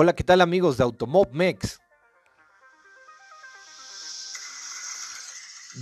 [0.00, 1.80] Hola, ¿qué tal amigos de Automob Mex?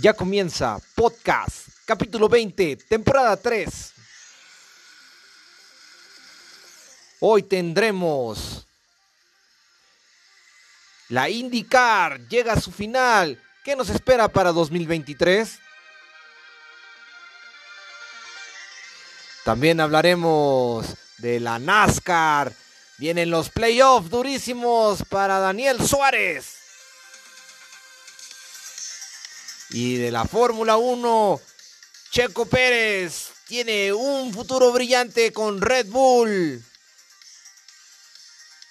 [0.01, 3.93] Ya comienza Podcast, capítulo 20, temporada 3.
[7.19, 8.65] Hoy tendremos
[11.09, 13.39] la IndyCar, llega a su final.
[13.63, 15.59] ¿Qué nos espera para 2023?
[19.45, 20.87] También hablaremos
[21.19, 22.51] de la NASCAR
[22.97, 26.55] Vienen los playoffs durísimos para Daniel Suárez.
[29.69, 31.41] Y de la Fórmula 1,
[32.09, 36.63] Checo Pérez tiene un futuro brillante con Red Bull.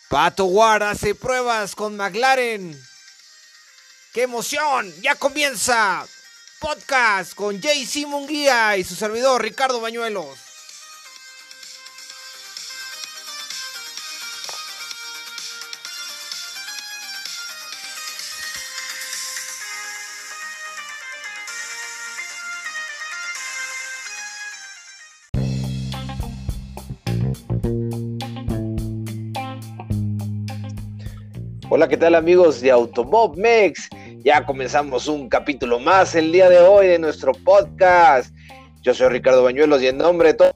[0.08, 2.80] Pato Ward hace pruebas con McLaren.
[4.12, 4.92] ¡Qué emoción!
[5.02, 6.04] Ya comienza
[6.58, 10.45] podcast con JC Munguía y su servidor Ricardo Bañuelos.
[31.76, 33.90] Hola, ¿qué tal amigos de Automob Mex?
[34.24, 38.34] Ya comenzamos un capítulo más el día de hoy de nuestro podcast.
[38.80, 40.54] Yo soy Ricardo Bañuelos y en nombre de todos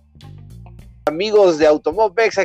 [1.05, 2.39] amigos de Automob Mex,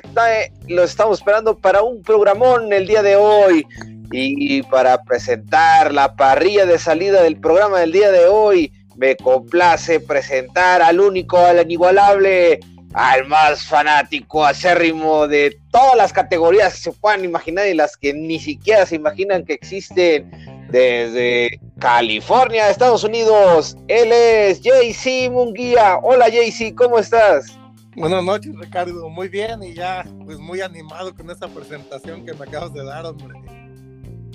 [0.67, 3.65] lo estamos esperando para un programón el día de hoy
[4.11, 8.73] y para presentar la parrilla de salida del programa del día de hoy.
[8.97, 12.59] Me complace presentar al único, al inigualable,
[12.95, 18.13] al más fanático acérrimo de todas las categorías que se puedan imaginar y las que
[18.13, 20.31] ni siquiera se imaginan que existen
[20.69, 23.75] desde California, Estados Unidos.
[23.89, 25.99] Él es JC Munguía.
[26.01, 27.59] Hola JC, ¿cómo estás?
[27.97, 32.45] Buenas noches Ricardo, muy bien y ya pues muy animado con esta presentación que me
[32.45, 33.54] acabas de dar, hombre.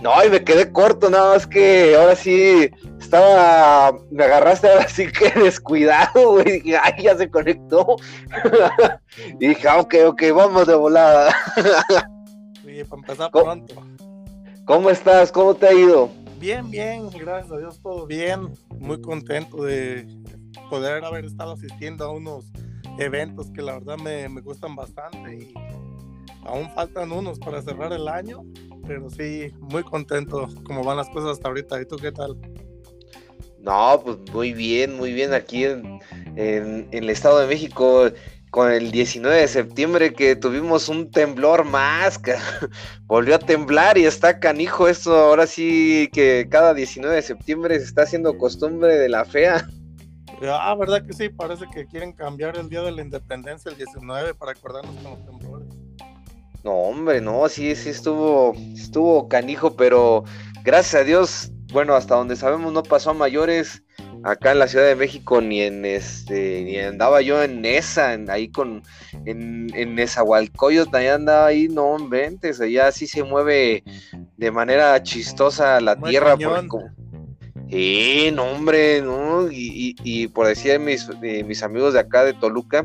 [0.03, 5.07] No, y me quedé corto, nada más que ahora sí estaba, me agarraste ahora sí
[5.13, 6.63] que descuidado, güey.
[6.63, 7.97] Dije, ay, ya se conectó.
[9.41, 11.35] y dije, ah, ok, ok, vamos de volada.
[12.65, 13.75] Oye, para empezar pronto.
[14.65, 15.31] ¿Cómo estás?
[15.33, 16.11] ¿Cómo te ha ido?
[16.39, 18.55] Bien, bien, gracias a Dios, todo bien.
[18.79, 20.07] Muy contento de
[20.71, 22.47] poder haber estado asistiendo a unos
[22.99, 25.53] eventos que la verdad me, me gustan bastante y
[26.45, 28.43] aún faltan unos para cerrar el año
[28.91, 31.81] pero sí, muy contento como van las cosas hasta ahorita.
[31.81, 32.37] ¿Y tú qué tal?
[33.61, 36.01] No, pues muy bien, muy bien aquí en,
[36.35, 38.11] el Estado de México
[38.51, 42.35] con el 19 de septiembre que tuvimos un temblor más, que
[43.07, 47.85] volvió a temblar y está canijo esto, ahora sí que cada 19 de septiembre se
[47.85, 49.69] está haciendo costumbre de la fea.
[50.43, 54.35] Ah, verdad que sí, parece que quieren cambiar el día de la independencia el 19
[54.35, 55.69] para acordarnos con los temblores.
[56.63, 60.25] No, hombre, no, sí, sí estuvo, estuvo canijo, pero
[60.63, 63.83] gracias a Dios, bueno, hasta donde sabemos no pasó a mayores
[64.25, 68.29] acá en la Ciudad de México, ni en este, ni andaba yo en esa, en,
[68.31, 68.83] ahí con,
[69.25, 73.83] en, en Nezahualcóyotl, allá andaba ahí, no inventes, allá sí se mueve
[74.37, 76.91] de manera chistosa la tierra, porque como,
[77.71, 82.83] Sí, no, hombre, no, y, y, por decir mis, mis amigos de acá de Toluca,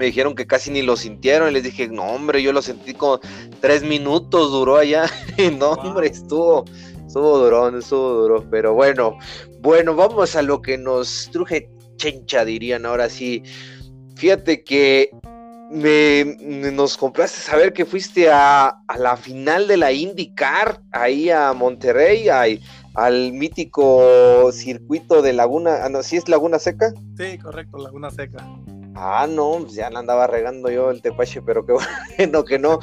[0.00, 2.94] me dijeron que casi ni lo sintieron y les dije, no hombre, yo lo sentí
[2.94, 3.20] como
[3.60, 5.04] tres minutos duró allá.
[5.58, 6.64] no hombre, estuvo,
[7.06, 8.46] estuvo duro, estuvo duro.
[8.50, 9.18] Pero bueno,
[9.60, 13.42] bueno, vamos a lo que nos truje chencha, dirían ahora sí.
[14.16, 15.10] Fíjate que
[15.70, 16.24] me,
[16.72, 22.26] nos compraste saber que fuiste a, a, la final de la IndyCar, ahí a Monterrey,
[22.94, 26.94] al mítico circuito de Laguna, ah, no, ¿sí es Laguna Seca?
[27.18, 28.46] Sí, correcto, Laguna Seca.
[29.02, 31.72] Ah, no, pues ya la andaba regando yo el tepache, pero qué
[32.18, 32.80] bueno que no.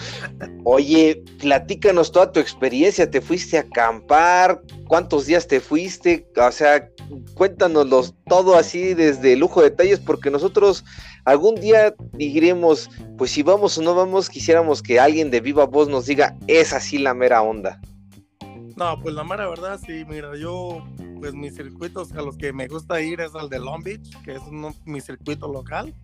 [0.64, 3.08] Oye, platícanos toda tu experiencia.
[3.08, 4.64] ¿Te fuiste a acampar?
[4.88, 6.28] ¿Cuántos días te fuiste?
[6.36, 6.90] O sea,
[7.36, 10.84] cuéntanoslos todo así desde lujo de detalles, porque nosotros
[11.26, 15.88] algún día diremos, pues si vamos o no vamos, quisiéramos que alguien de viva voz
[15.88, 17.80] nos diga, es así la mera onda.
[18.78, 20.86] No, pues la mera verdad, sí, mira, yo
[21.20, 24.36] pues mis circuitos a los que me gusta ir es el de Long Beach, que
[24.36, 24.42] es
[24.86, 25.96] mi circuito local,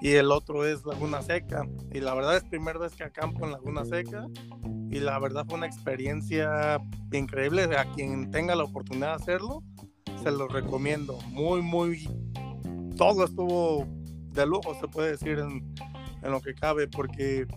[0.00, 1.66] y el otro es Laguna Seca.
[1.92, 4.28] Y la verdad es primera vez que acampo en Laguna Seca,
[4.90, 6.78] y la verdad fue una experiencia
[7.10, 7.64] increíble.
[7.76, 9.64] A quien tenga la oportunidad de hacerlo,
[10.22, 11.18] se lo recomiendo.
[11.30, 12.08] Muy, muy,
[12.96, 13.88] todo estuvo
[14.30, 15.74] de lujo, se puede decir, en,
[16.22, 17.48] en lo que cabe, porque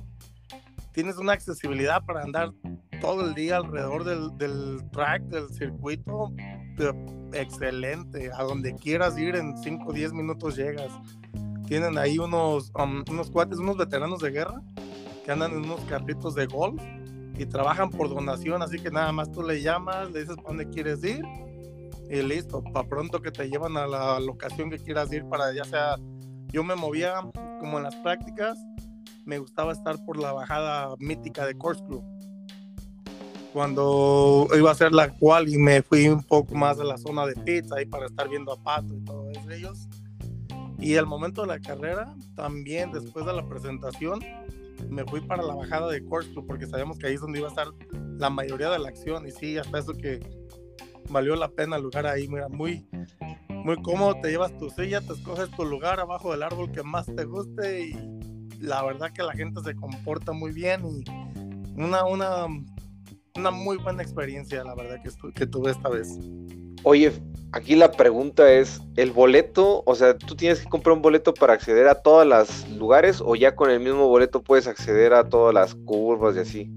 [0.94, 2.54] tienes una accesibilidad para andar
[3.00, 6.32] todo el día alrededor del, del track, del circuito,
[7.34, 8.32] excelente.
[8.34, 10.92] A donde quieras ir en 5 o 10 minutos llegas.
[11.68, 14.62] Tienen ahí unos, um, unos cuates, unos veteranos de guerra
[15.26, 16.82] que andan en unos carritos de golf
[17.38, 20.70] y trabajan por donación, así que nada más tú le llamas, le dices para dónde
[20.70, 21.24] quieres ir
[22.10, 25.66] y listo, para pronto que te llevan a la locación que quieras ir para ya
[25.66, 25.98] sea,
[26.54, 27.16] yo me movía
[27.60, 28.58] como en las prácticas,
[29.26, 32.02] me gustaba estar por la bajada mítica de Corkscrew.
[33.58, 37.26] Cuando iba a hacer la cual y me fui un poco más de la zona
[37.26, 39.88] de pizza ahí para estar viendo a Pato y todos ellos.
[40.78, 44.20] Y al momento de la carrera, también después de la presentación,
[44.92, 47.50] me fui para la bajada de Corkscrew porque sabíamos que ahí es donde iba a
[47.50, 47.70] estar
[48.20, 49.26] la mayoría de la acción.
[49.28, 50.20] Y sí, hasta eso que
[51.10, 52.88] valió la pena el lugar ahí, mira, muy,
[53.50, 57.08] muy cómodo, te llevas tu silla, te escoges tu lugar abajo del árbol que más
[57.08, 61.04] te guste y la verdad que la gente se comporta muy bien y
[61.82, 62.46] una, una,
[63.38, 66.18] una muy buena experiencia, la verdad que, que tuve esta vez.
[66.84, 67.12] Oye,
[67.52, 71.54] aquí la pregunta es, ¿el boleto, o sea, tú tienes que comprar un boleto para
[71.54, 75.54] acceder a todos los lugares o ya con el mismo boleto puedes acceder a todas
[75.54, 76.72] las curvas y así?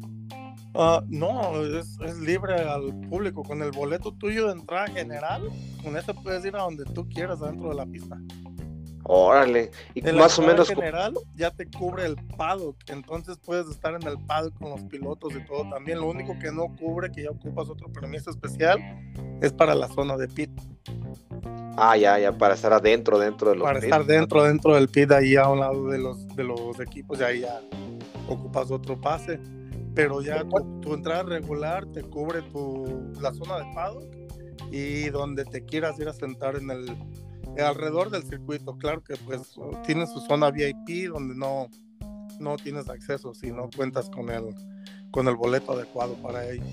[0.73, 3.43] Uh, no, es, es, libre al público.
[3.43, 5.43] Con el boleto tuyo de entrada general,
[5.83, 8.17] con eso puedes ir a donde tú quieras dentro de la pista.
[9.05, 10.69] Órale, y más o menos.
[10.69, 15.35] general ya te cubre el paddock, entonces puedes estar en el paddock con los pilotos
[15.35, 15.99] y todo también.
[15.99, 18.79] Lo único que no cubre, que ya ocupas otro permiso especial,
[19.41, 20.51] es para la zona de pit.
[21.77, 25.11] Ah, ya, ya, para estar adentro, dentro de los Para estar dentro, dentro del pit,
[25.13, 27.61] ahí a un lado de los, de los equipos, y ahí ya
[28.29, 29.41] ocupas otro pase
[29.95, 30.45] pero ya
[30.83, 34.05] tu, entrada regular te cubre tu, la zona de paddock
[34.71, 36.97] y donde te quieras ir a sentar en el
[37.59, 38.77] alrededor del circuito.
[38.79, 41.69] Claro que pues tienes su zona VIP donde no,
[42.39, 44.55] no tienes acceso si no cuentas con el,
[45.11, 46.65] con el boleto adecuado para ello.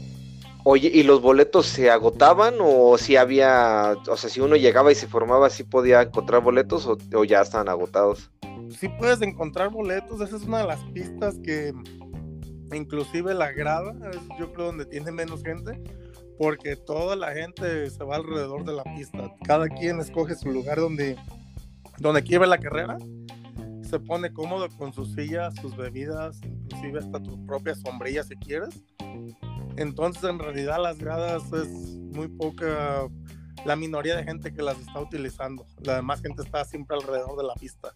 [0.64, 4.96] Oye, ¿y los boletos se agotaban o si había, o sea, si uno llegaba y
[4.96, 8.32] se formaba, si podía encontrar boletos o, o ya estaban agotados?
[8.78, 11.74] Sí puedes encontrar boletos, esa es una de las pistas que,
[12.74, 15.82] inclusive la grada es yo creo donde tiene menos gente
[16.38, 19.32] porque toda la gente se va alrededor de la pista.
[19.44, 21.18] Cada quien escoge su lugar donde
[22.00, 22.98] donde quiere la carrera.
[23.82, 28.84] Se pone cómodo con sus sillas sus bebidas inclusive hasta tu propia sombrilla si quieres.
[29.78, 33.08] Entonces en realidad las gradas es muy poca
[33.66, 35.66] la minoría de gente que las está utilizando.
[35.82, 37.94] La demás gente está siempre alrededor de la pista.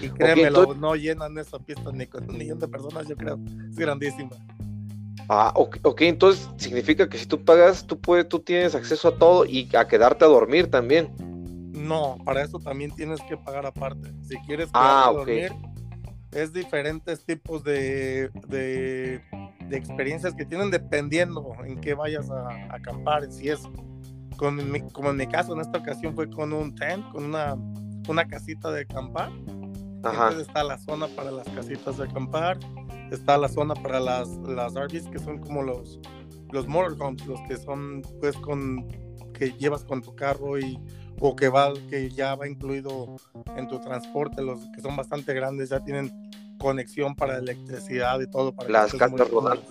[0.00, 3.38] Y créeme, no llenan esa pista ni con un millón de personas, yo creo.
[3.68, 4.30] Es grandísima.
[5.32, 9.44] Ah, ok, entonces significa que si tú pagas, tú puedes, tú tienes acceso a todo
[9.44, 11.14] y a quedarte a dormir también.
[11.72, 14.12] No, para eso también tienes que pagar aparte.
[14.22, 15.52] Si quieres ah, a dormir,
[16.32, 19.22] es diferentes tipos de, de,
[19.70, 23.30] experiencias que tienen dependiendo en qué vayas a, acampar.
[23.30, 23.60] Si es
[24.36, 24.58] con
[24.90, 27.54] como en mi caso, en esta ocasión fue con un tent, con una,
[28.08, 29.30] una casita de acampar
[30.40, 32.58] está la zona para las casitas de acampar,
[33.10, 36.00] está la zona para las, las RVs que son como los,
[36.52, 38.88] los motorhomes, los que son pues con
[39.32, 40.78] que llevas con tu carro y
[41.18, 43.16] o que va que ya va incluido
[43.56, 48.52] en tu transporte, los que son bastante grandes ya tienen conexión para electricidad y todo
[48.54, 49.68] para las casas rodantes.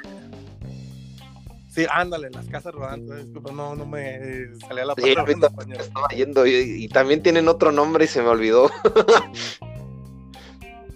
[1.70, 6.46] Sí, ándale, las casas rodantes, disculpa, no, no me salía la palabra sí, Estaba yendo
[6.48, 8.72] y, y, también tienen otro nombre y se me olvidó.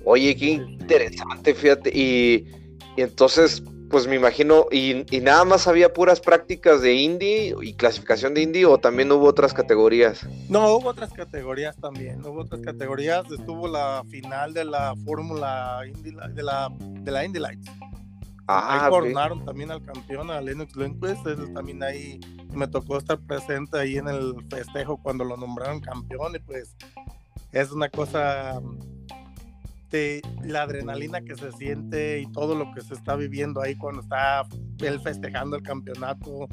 [0.06, 1.92] Oye, qué interesante, fíjate.
[1.94, 2.46] Y,
[2.98, 8.42] entonces, pues me imagino, y, nada más había puras prácticas de indie y clasificación de
[8.42, 10.27] indie o también hubo otras categorías?
[10.50, 16.12] No, hubo otras categorías también, hubo otras categorías, estuvo la final de la Fórmula Indy,
[16.34, 17.72] de la, de la Indy Lights.
[18.48, 22.20] Ah, ahí coronaron también al campeón, a Lennox Lundqvist, también ahí
[22.54, 26.75] me tocó estar presente ahí en el festejo cuando lo nombraron campeón y pues
[27.54, 28.60] es una cosa
[30.44, 34.44] la adrenalina que se siente y todo lo que se está viviendo ahí cuando está
[34.80, 36.48] él festejando el campeonato,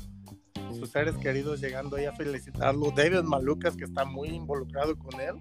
[0.73, 5.37] sus seres queridos llegando ahí a felicitarlo, David Malucas que está muy involucrado con él,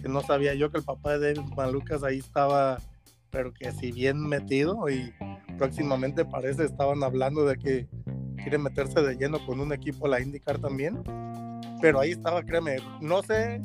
[0.00, 2.78] que no sabía yo que el papá de David Malucas ahí estaba,
[3.30, 5.12] pero que si bien metido y
[5.58, 7.88] próximamente parece estaban hablando de que
[8.36, 11.02] quiere meterse de lleno con un equipo la IndyCar también,
[11.80, 13.60] pero ahí estaba, créeme, no sé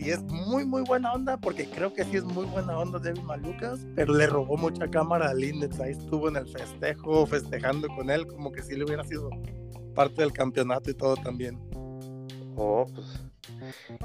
[0.00, 3.20] y es muy, muy buena onda, porque creo que sí es muy buena onda David
[3.20, 5.78] Malucas, pero le robó mucha cámara a Lindex.
[5.78, 9.28] Ahí estuvo en el festejo, festejando con él, como que si le hubiera sido
[9.94, 11.60] parte del campeonato y todo también.
[12.56, 13.06] Oh, pues.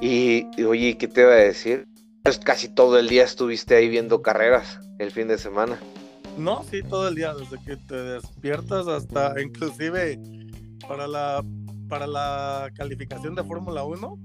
[0.02, 1.88] Y, oye, ¿qué te iba a decir?
[2.24, 5.80] Pues casi todo el día estuviste ahí viendo carreras el fin de semana.
[6.38, 10.20] No, sí, todo el día, desde que te despiertas hasta inclusive
[10.90, 11.42] para la,
[11.88, 14.20] para la calificación de Fórmula 1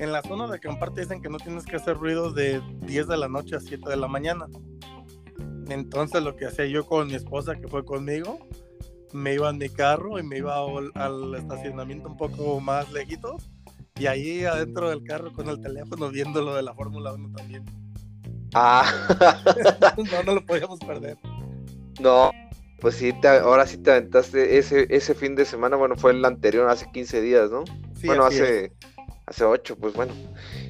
[0.00, 3.06] en la zona de acampar te dicen que no tienes que hacer ruido de 10
[3.06, 4.46] de la noche a 7 de la mañana.
[5.68, 8.38] Entonces lo que hacía yo con mi esposa que fue conmigo,
[9.12, 10.56] me iba en mi carro y me iba
[10.94, 13.50] al, estacionamiento un poco más lejitos
[13.98, 17.64] y ahí adentro del carro con el teléfono viendo lo de la Fórmula 1 también.
[18.54, 18.90] Ah.
[19.98, 21.18] no, no lo podíamos perder.
[22.00, 22.32] No,
[22.80, 26.70] pues sí, ahora sí te aventaste ese, ese fin de semana, bueno, fue el anterior,
[26.70, 27.64] hace 15 días, ¿no?
[28.04, 28.72] bueno, hace,
[29.30, 30.12] hace 8, pues bueno.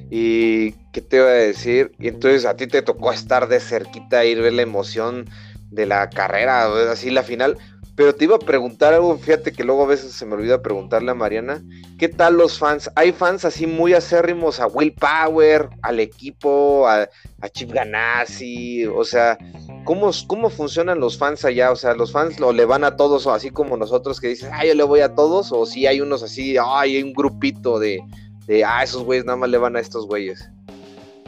[0.09, 1.91] ¿Y qué te iba a decir?
[1.99, 5.29] Y entonces a ti te tocó estar de cerquita, ir ver la emoción
[5.71, 7.57] de la carrera, así la final.
[7.95, 11.11] Pero te iba a preguntar algo, fíjate que luego a veces se me olvida preguntarle
[11.11, 11.61] a Mariana,
[11.99, 12.89] ¿qué tal los fans?
[12.95, 17.09] ¿Hay fans así muy acérrimos a Will Power, al equipo, a,
[17.51, 18.85] Chip Ganassi?
[18.85, 19.37] O sea,
[19.83, 21.71] ¿cómo, ¿cómo funcionan los fans allá?
[21.71, 24.51] O sea, ¿los fans lo le van a todos, o así como nosotros que dicen,
[24.53, 25.51] ah, yo le voy a todos?
[25.51, 28.01] ¿O si hay unos así, ay, hay un grupito de,
[28.47, 30.49] de, ah, esos güeyes nada más le van a estos güeyes?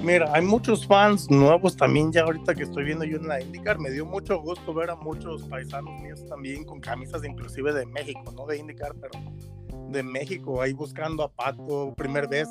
[0.01, 3.79] Mira, hay muchos fans nuevos también ya ahorita que estoy viendo yo en la IndyCar.
[3.79, 8.34] Me dio mucho gusto ver a muchos paisanos míos también con camisas inclusive de México,
[8.36, 9.12] no de IndyCar, pero
[9.89, 12.50] de México, ahí buscando a Pato, primer vez.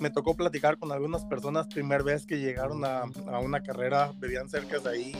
[0.00, 4.48] Me tocó platicar con algunas personas, primer vez que llegaron a, a una carrera, vivían
[4.48, 5.12] cerca de ahí,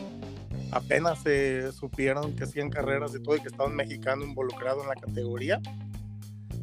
[0.72, 4.96] apenas se supieron que hacían carreras y todo y que estaban mexicano involucrado en la
[4.96, 5.60] categoría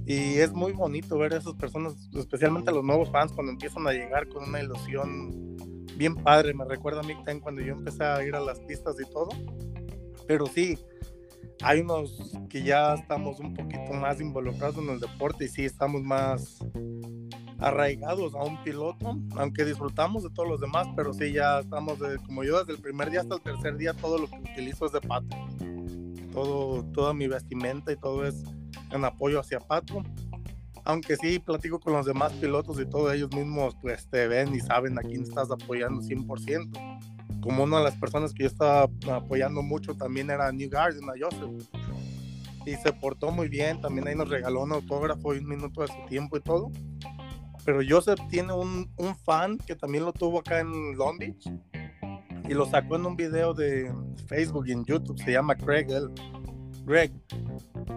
[0.10, 3.86] y es muy bonito ver a esas personas, especialmente a los nuevos fans, cuando empiezan
[3.88, 5.58] a llegar con una ilusión
[5.98, 6.54] bien padre.
[6.54, 9.28] Me recuerda a mí también cuando yo empecé a ir a las pistas y todo.
[10.26, 10.80] Pero sí,
[11.62, 16.02] hay unos que ya estamos un poquito más involucrados en el deporte y sí estamos
[16.02, 16.64] más
[17.60, 22.18] arraigados a un piloto, aunque disfrutamos de todos los demás, pero sí ya estamos, de,
[22.20, 24.94] como yo desde el primer día hasta el tercer día, todo lo que utilizo es
[24.94, 25.36] de pato.
[26.32, 28.46] Todo, toda mi vestimenta y todo es
[28.92, 30.04] en apoyo hacia Pato.
[30.84, 34.60] Aunque sí platico con los demás pilotos y todos ellos mismos pues te ven y
[34.62, 37.42] saben a quién estás apoyando 100%.
[37.42, 41.14] Como una de las personas que yo estaba apoyando mucho también era New Garden, a
[41.20, 41.68] Joseph.
[42.66, 45.88] Y se portó muy bien, también ahí nos regaló un autógrafo y un minuto de
[45.88, 46.72] su tiempo y todo.
[47.66, 51.50] Pero Joseph tiene un, un fan que también lo tuvo acá en Long Beach
[52.50, 53.94] y lo sacó en un video de
[54.28, 55.88] Facebook y en YouTube, se llama Craig.
[56.88, 57.12] Greg.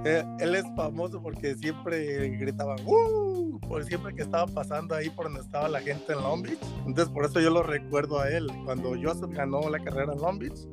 [0.05, 3.59] Eh, él es famoso porque siempre gritaba ¡Uh!
[3.61, 6.59] por siempre que estaba pasando ahí por donde estaba la gente en Long Beach.
[6.87, 8.49] Entonces por eso yo lo recuerdo a él.
[8.65, 10.67] Cuando Joseph ganó la carrera en Long Beach,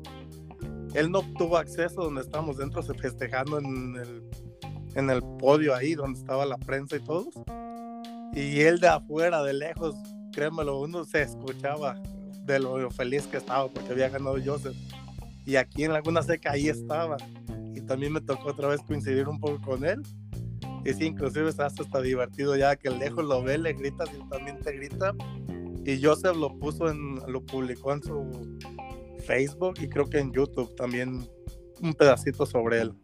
[0.94, 4.30] él no tuvo acceso donde estábamos dentro festejando en el,
[4.96, 7.34] en el podio ahí donde estaba la prensa y todos.
[8.34, 9.94] Y él de afuera, de lejos,
[10.32, 12.02] créemelo, uno se escuchaba
[12.44, 14.76] de lo feliz que estaba porque había ganado Joseph.
[15.46, 17.16] Y aquí en Laguna Seca ahí estaba
[17.86, 20.02] también me tocó otra vez coincidir un poco con él.
[20.84, 24.60] Y sí, inclusive está hasta divertido ya que lejos lo ve, le gritas y también
[24.60, 25.14] te grita.
[25.84, 28.58] Y Joseph lo puso en, lo publicó en su
[29.24, 31.26] Facebook y creo que en YouTube también
[31.80, 32.94] un pedacito sobre él.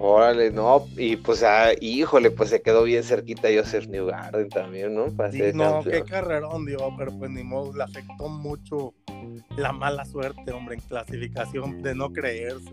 [0.00, 5.08] Órale, no, y pues, ah, híjole, pues se quedó bien cerquita Joseph Newgarden también, ¿no?
[5.08, 8.94] no, qué carrerón dio, pero pues ni modo, le afectó mucho
[9.56, 12.70] la mala suerte, hombre, en clasificación de no creerse.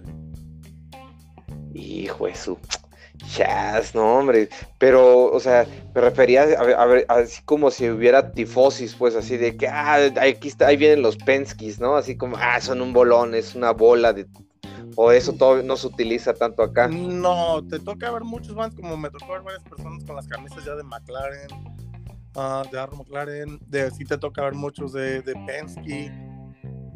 [1.75, 2.58] Hijo de su.
[3.29, 4.50] Chas, no, hombre.
[4.77, 9.55] Pero, o sea, me refería a, ver, así como si hubiera tifosis, pues así de
[9.55, 11.96] que, ah, aquí está, ahí vienen los Penskis, ¿no?
[11.96, 14.25] Así como, ah, son un bolón, es una bola de.
[14.98, 16.88] O eso todo no se utiliza tanto acá.
[16.88, 20.63] No, te toca ver muchos más, como me tocó ver varias personas con las camisas
[20.63, 21.48] ya de McLaren,
[22.36, 26.35] uh, de Arrow McLaren, de, sí te toca ver muchos de, de Penske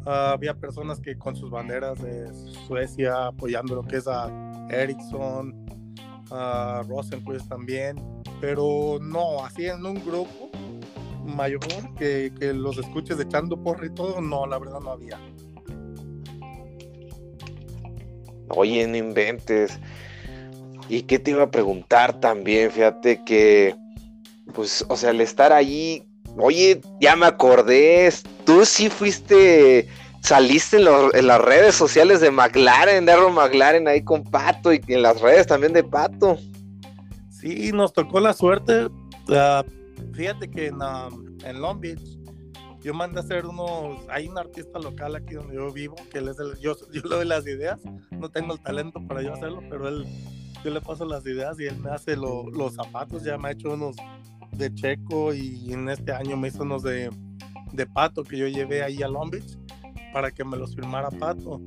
[0.06, 2.32] Había personas que con sus banderas de
[2.66, 4.30] Suecia apoyando lo que es a
[4.70, 5.54] Ericsson,
[6.30, 7.96] a Rosenquist también,
[8.40, 10.50] pero no, así en un grupo
[11.24, 11.60] mayor
[11.96, 15.18] que, que los escuches echando porra y todo, no, la verdad no había.
[18.48, 19.78] Oye, no inventes.
[20.88, 22.70] ¿Y qué te iba a preguntar también?
[22.70, 23.76] Fíjate que,
[24.52, 28.12] pues, o sea, al estar ahí, Oye, ya me acordé,
[28.44, 29.88] tú sí fuiste,
[30.22, 35.02] saliste en, las redes sociales de McLaren, de Aaron McLaren ahí con Pato y en
[35.02, 36.38] las redes también de Pato.
[37.30, 38.88] Sí, nos tocó la suerte.
[40.12, 42.00] fíjate que en, um, Long Beach
[42.82, 46.28] yo mandé a hacer unos, hay un artista local aquí donde yo vivo, que él
[46.28, 49.62] es el, yo, yo le doy las ideas, no tengo el talento para yo hacerlo,
[49.68, 50.06] pero él,
[50.64, 53.70] yo le paso las ideas y él me hace los zapatos, ya me ha hecho
[53.72, 53.96] unos
[54.60, 57.10] de Checo y en este año me hizo unos de,
[57.72, 59.58] de Pato que yo llevé ahí a Long Beach
[60.12, 61.60] para que me los firmara Pato.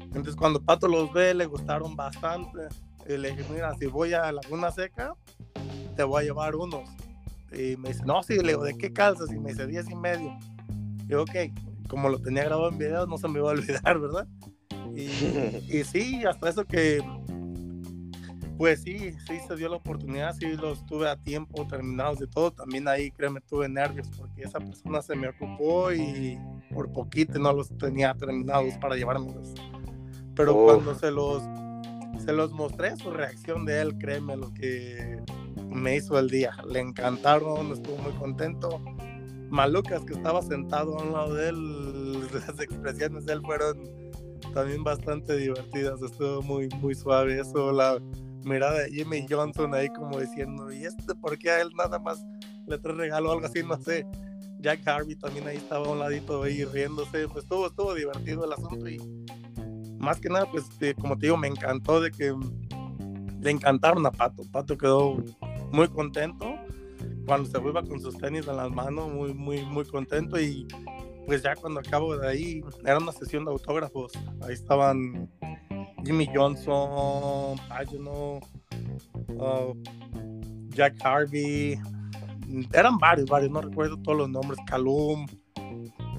[0.00, 2.68] Entonces cuando Pato los ve le gustaron bastante.
[3.08, 5.14] Y le dije, mira, si voy a Laguna Seca,
[5.96, 6.88] te voy a llevar unos.
[7.52, 9.32] Y me dice, no, sí, le digo, ¿de qué calzas?
[9.32, 10.38] Y me dice, 10 y medio.
[11.04, 13.98] Y digo, ok, como lo tenía grabado en video, no se me iba a olvidar,
[13.98, 14.26] ¿verdad?
[14.94, 17.00] Y, sí, hasta eso que,
[18.58, 22.50] pues sí, sí se dio la oportunidad, sí los tuve a tiempo terminados de todo.
[22.50, 26.36] También ahí, créeme, tuve nervios porque esa persona se me ocupó y
[26.74, 29.54] por poquito no los tenía terminados para llevármelos.
[30.34, 31.40] Pero cuando se los,
[32.18, 35.22] se los mostré, su reacción de él, créeme, lo que
[35.68, 36.50] me hizo el día.
[36.68, 38.82] Le encantaron, estuvo muy contento.
[39.50, 43.78] Malucas, que estaba sentado a un lado de él, las expresiones de él fueron
[44.52, 46.02] también bastante divertidas.
[46.02, 47.70] Estuvo muy, muy suave eso.
[47.70, 48.00] La
[48.48, 52.24] mirada de Jimmy Johnson ahí como diciendo, ¿y este por qué a él nada más
[52.66, 53.62] le trae regalo o algo así?
[53.62, 54.06] No sé.
[54.60, 57.28] Jack Harvey también ahí estaba a un ladito ahí riéndose.
[57.28, 58.98] Pues estuvo, estuvo divertido el asunto y
[59.98, 60.64] más que nada, pues
[61.00, 62.34] como te digo, me encantó de que
[63.40, 64.42] le encantaron a Pato.
[64.50, 65.16] Pato quedó
[65.70, 66.56] muy contento
[67.26, 70.66] cuando se vuelva con sus tenis en las manos, muy, muy, muy contento y
[71.26, 75.30] pues ya cuando acabo de ahí, era una sesión de autógrafos, ahí estaban
[76.04, 78.40] Jimmy Johnson, Pagano,
[79.36, 79.74] uh,
[80.70, 81.78] Jack Harvey,
[82.72, 85.26] eran varios, varios, no recuerdo todos los nombres, Calum,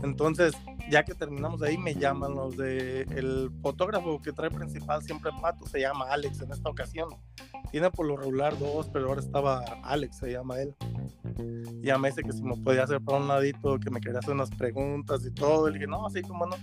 [0.04, 0.54] entonces
[0.90, 5.66] ya que terminamos ahí me llaman los de el fotógrafo que trae principal siempre Pato
[5.68, 7.10] se llama Alex en esta ocasión.
[7.72, 10.76] Tiene por lo regular dos pero ahora estaba Alex se llama él.
[11.82, 14.20] Y ya me dice que si me podía hacer para un ladito que me quería
[14.20, 15.68] hacer unas preguntas y todo.
[15.68, 16.56] Y le dije no así como no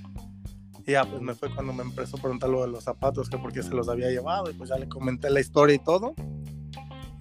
[0.87, 3.39] y ya pues me fue cuando me empezó a preguntar lo de los zapatos que
[3.39, 6.15] por qué se los había llevado y pues ya le comenté la historia y todo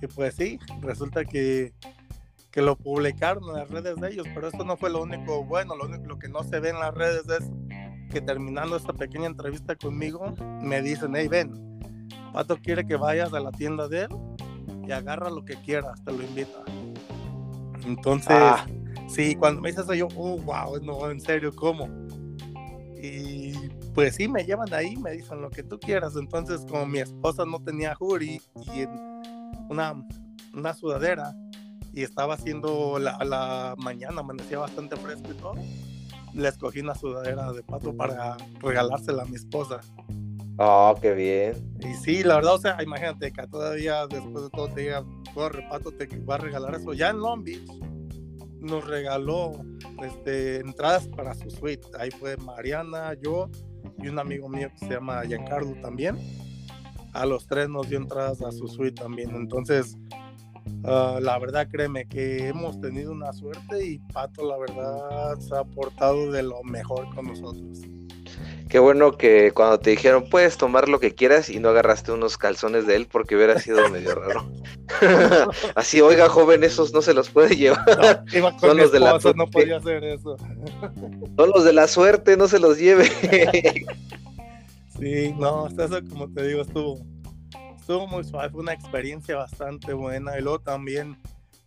[0.01, 1.73] y pues sí resulta que
[2.55, 5.75] que lo publicaron en las redes de ellos, pero esto no fue lo único bueno,
[5.75, 7.51] lo, único, lo que no se ve en las redes es
[8.09, 11.51] que terminando esta pequeña entrevista conmigo, me dicen, hey, ven,
[12.31, 14.09] Pato quiere que vayas a la tienda de él
[14.87, 16.63] y agarra lo que quieras, te lo invita.
[17.85, 18.65] Entonces, ah.
[19.09, 21.89] sí, cuando me dices eso yo, oh, wow, no, en serio, ¿cómo?
[22.95, 23.51] Y
[23.95, 26.15] pues sí, me llevan ahí, me dicen lo que tú quieras.
[26.17, 28.41] Entonces, como mi esposa no tenía jury
[28.75, 28.85] y
[29.69, 30.05] una,
[30.53, 31.33] una sudadera,
[31.93, 35.53] y estaba haciendo la, la mañana, amanecía bastante fresco y todo.
[36.33, 39.79] Le escogí una sudadera de pato para regalársela a mi esposa.
[40.57, 41.73] Oh, qué bien.
[41.79, 45.65] Y sí, la verdad, o sea, imagínate que todavía después de todo te diga, corre,
[45.69, 46.91] pato, te va a regalar eso.
[46.91, 47.71] Ya en Long Beach
[48.59, 49.53] nos regaló
[50.03, 51.87] este, entradas para su suite.
[51.97, 53.49] Ahí fue Mariana, yo
[53.97, 56.17] y un amigo mío que se llama Giancarlo también.
[57.13, 59.31] A los tres nos dio entradas a su suite también.
[59.35, 59.97] Entonces,
[60.83, 65.63] Ah, la verdad, créeme que hemos tenido una suerte y Pato, la verdad, se ha
[65.63, 67.81] portado de lo mejor con nosotros.
[68.69, 72.37] Qué bueno que cuando te dijeron puedes tomar lo que quieras y no agarraste unos
[72.37, 74.49] calzones de él porque hubiera sido medio raro.
[75.75, 78.25] Así, oiga, joven, esos no se los puede llevar.
[78.59, 80.37] Son los de la no podía hacer eso.
[81.35, 83.05] Son los de la suerte, no se los lleve.
[84.99, 86.99] sí, no, eso como te digo estuvo
[87.85, 90.39] estuvo muy suave, fue una experiencia bastante buena.
[90.39, 91.17] Y luego también,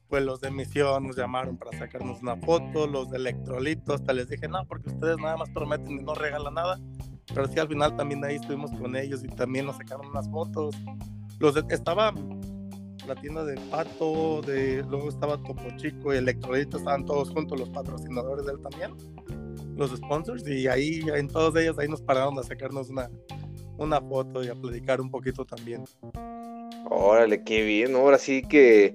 [0.08, 4.28] pues los de misión nos llamaron para sacarnos una foto, los de electrolitos, hasta les
[4.28, 6.80] dije, no, porque ustedes nada más prometen y no regalan nada.
[7.34, 10.74] Pero sí, al final también ahí estuvimos con ellos y también nos sacaron unas fotos.
[11.38, 12.14] Los estaba
[13.08, 17.70] la tienda de Pato, de, luego estaba Topo Chico y Electrolitos, estaban todos juntos los
[17.70, 18.92] patrocinadores de él también,
[19.76, 23.10] los sponsors, y ahí en todos ellos ahí nos pararon a sacarnos una,
[23.78, 25.84] una foto y a platicar un poquito también.
[26.90, 28.94] Órale, qué bien, ahora sí que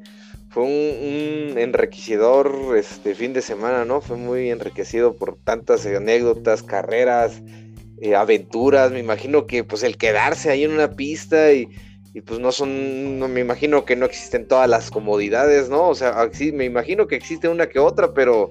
[0.54, 4.02] fue un, enriquecedor este fin de semana, ¿no?
[4.02, 7.42] Fue muy enriquecido por tantas anécdotas, carreras,
[8.00, 11.70] eh, aventuras, me imagino que pues el quedarse ahí en una pista y,
[12.14, 15.90] y pues no son, no, me imagino que no existen todas las comodidades, ¿no?
[15.90, 18.48] O sea, sí, me imagino que existe una que otra, pero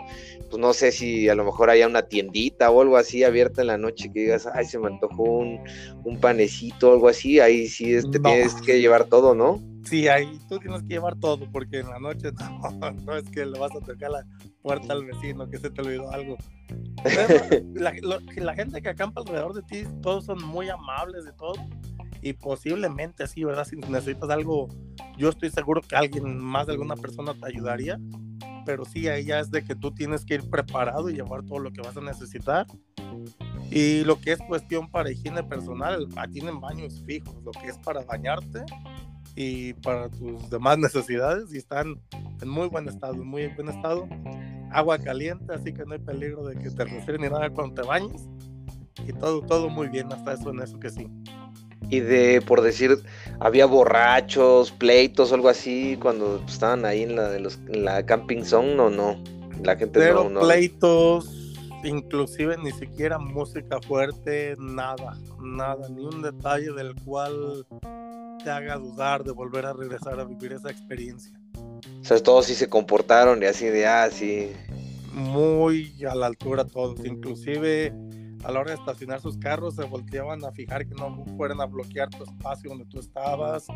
[0.51, 3.69] pues no sé si a lo mejor haya una tiendita o algo así abierta en
[3.69, 5.61] la noche que digas, ay, se me antojó un,
[6.03, 9.72] un panecito o algo así, ahí sí te tienes que llevar todo, ¿no?
[9.85, 12.31] Sí, ahí tú tienes que llevar todo, porque en la noche
[12.81, 14.27] no, no es que le vas a tocar la
[14.63, 16.37] puerta al vecino que se te olvidó algo.
[17.75, 17.93] la,
[18.37, 21.55] la gente que acampa alrededor de ti, todos son muy amables de todo
[22.23, 23.65] y posiblemente sí, ¿verdad?
[23.65, 24.69] Si necesitas algo,
[25.19, 27.99] yo estoy seguro que alguien más de alguna persona te ayudaría,
[28.65, 31.59] pero sí, ahí ya es de que tú tienes que ir preparado y llevar todo
[31.59, 32.67] lo que vas a necesitar.
[33.71, 37.79] Y lo que es cuestión para higiene personal, ah, tienen baños fijos, lo que es
[37.79, 38.65] para bañarte
[39.35, 42.01] y para tus demás necesidades y están
[42.41, 44.09] en muy buen estado, en muy buen estado.
[44.71, 47.87] Agua caliente, así que no hay peligro de que te refieren ni nada cuando te
[47.87, 48.23] bañes.
[49.07, 51.09] Y todo, todo muy bien, hasta eso en eso que sí
[51.93, 53.03] y de, por decir,
[53.39, 58.45] había borrachos, pleitos o algo así cuando estaban ahí en la de los la camping
[58.45, 59.23] zone o no.
[59.63, 61.31] La gente no, pleitos,
[61.85, 67.67] inclusive ni siquiera música fuerte, nada, nada, ni un detalle del cual
[68.43, 71.39] te haga dudar de volver a regresar a vivir esa experiencia.
[71.55, 74.53] O sea, todos sí se comportaron y así de, ah, sí.
[75.13, 77.93] Muy a la altura todos, inclusive
[78.45, 81.67] a la hora de estacionar sus carros se volteaban a fijar que no fueran a
[81.67, 83.67] bloquear tu espacio donde tú estabas.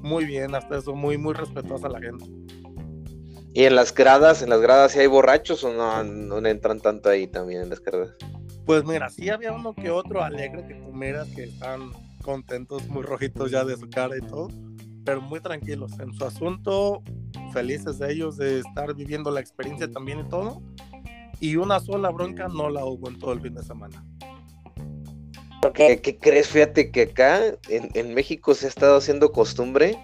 [0.00, 2.24] Muy bien, hasta eso, muy, muy respetuosa la gente.
[3.54, 7.08] ¿Y en las gradas, en las gradas si hay borrachos o no, no entran tanto
[7.08, 8.10] ahí también en las gradas?
[8.64, 11.90] Pues mira, sí había uno que otro alegre que tú miras que están
[12.22, 14.48] contentos, muy rojitos ya de su cara y todo,
[15.04, 17.02] pero muy tranquilos en su asunto,
[17.52, 20.62] felices de ellos de estar viviendo la experiencia también y todo.
[21.40, 24.04] Y una sola bronca no la hubo en todo el fin de semana.
[25.74, 26.48] ¿Qué, qué crees?
[26.48, 29.98] Fíjate que acá en, en México se ha estado haciendo costumbre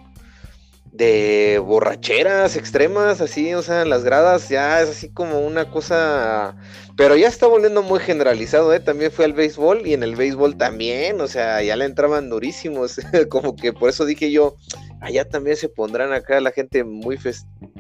[0.93, 6.57] de borracheras extremas, así, o sea, en las gradas ya es así como una cosa,
[6.97, 8.81] pero ya está volviendo muy generalizado, ¿eh?
[8.81, 12.97] También fue al béisbol y en el béisbol también, o sea, ya le entraban durísimos,
[13.31, 14.57] como que por eso dije yo,
[15.01, 17.19] allá también se pondrán acá la gente muy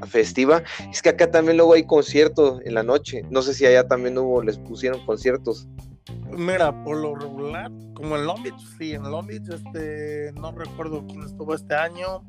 [0.07, 3.88] festiva, es que acá también luego hay conciertos en la noche, no sé si allá
[3.88, 5.66] también hubo, les pusieron conciertos.
[6.31, 11.05] Mira, por lo regular, como en Long Beach, sí, en Long Beach, este, no recuerdo
[11.07, 12.23] quién estuvo este año,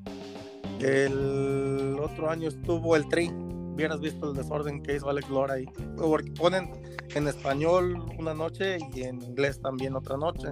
[0.79, 3.29] el otro año estuvo el Tri.
[3.29, 5.65] Hubieras visto el desorden que hizo Alex Lora ahí.
[5.97, 6.71] Porque ponen
[7.15, 10.49] en español una noche y en inglés también otra noche.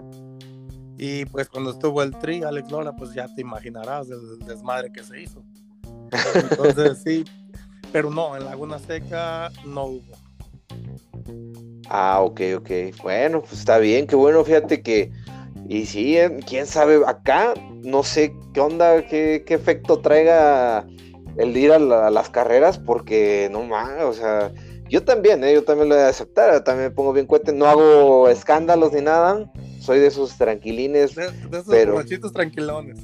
[0.98, 5.04] Y pues cuando estuvo el Tri, Alex Lora, pues ya te imaginarás el desmadre que
[5.04, 5.44] se hizo.
[6.34, 7.24] Entonces sí,
[7.92, 10.28] pero no, en Laguna Seca no hubo.
[11.90, 12.70] Ah, ok, ok.
[13.04, 15.12] Bueno, pues está bien, qué bueno, fíjate que
[15.70, 17.54] y sí, eh, quién sabe, acá
[17.84, 20.88] no sé qué onda, qué, efecto traiga
[21.38, 24.52] el ir a, las carreras, porque no más, o sea,
[24.90, 25.54] yo también, ¿eh?
[25.54, 29.02] yo también lo voy a aceptar, también me pongo bien cuenta, no hago escándalos ni
[29.02, 29.52] nada,
[29.82, 31.16] soy de esos tranquilines.
[31.16, 32.02] De, esos pero...
[32.34, 33.00] tranquilones.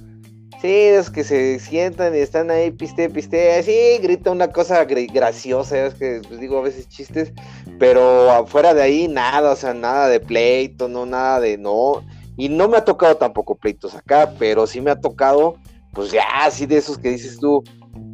[0.61, 4.85] Sí, de esos que se sientan y están ahí, piste, piste, así, grita una cosa
[4.85, 7.33] graciosa, es que pues, digo a veces chistes,
[7.77, 12.01] pero afuera de ahí nada, o sea, nada de pleito, no, nada de no
[12.37, 15.55] y no me ha tocado tampoco pleitos acá, pero sí me ha tocado,
[15.93, 17.63] pues ya así de esos que dices tú,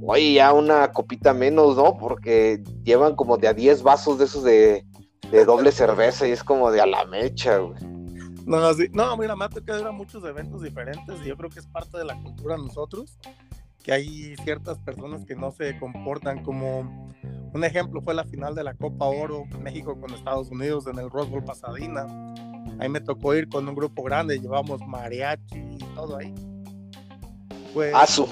[0.06, 1.98] oye, ya una copita menos, ¿no?
[1.98, 4.86] Porque llevan como de a 10 vasos de esos de,
[5.46, 7.80] doble cerveza y es como de a la mecha, güey.
[8.46, 8.88] No, sí.
[8.92, 11.68] no, mira, me ha tocado ir a muchos eventos diferentes y yo creo que es
[11.68, 13.20] parte de la cultura de nosotros,
[13.84, 17.10] que hay ciertas personas que no se comportan como...
[17.52, 21.10] Un ejemplo fue la final de la Copa Oro México con Estados Unidos en el
[21.10, 22.06] Rose Bowl Pasadena
[22.80, 26.34] Ahí me tocó ir con un grupo grande, llevamos mariachi y todo ahí.
[27.74, 28.28] Pues, ah, su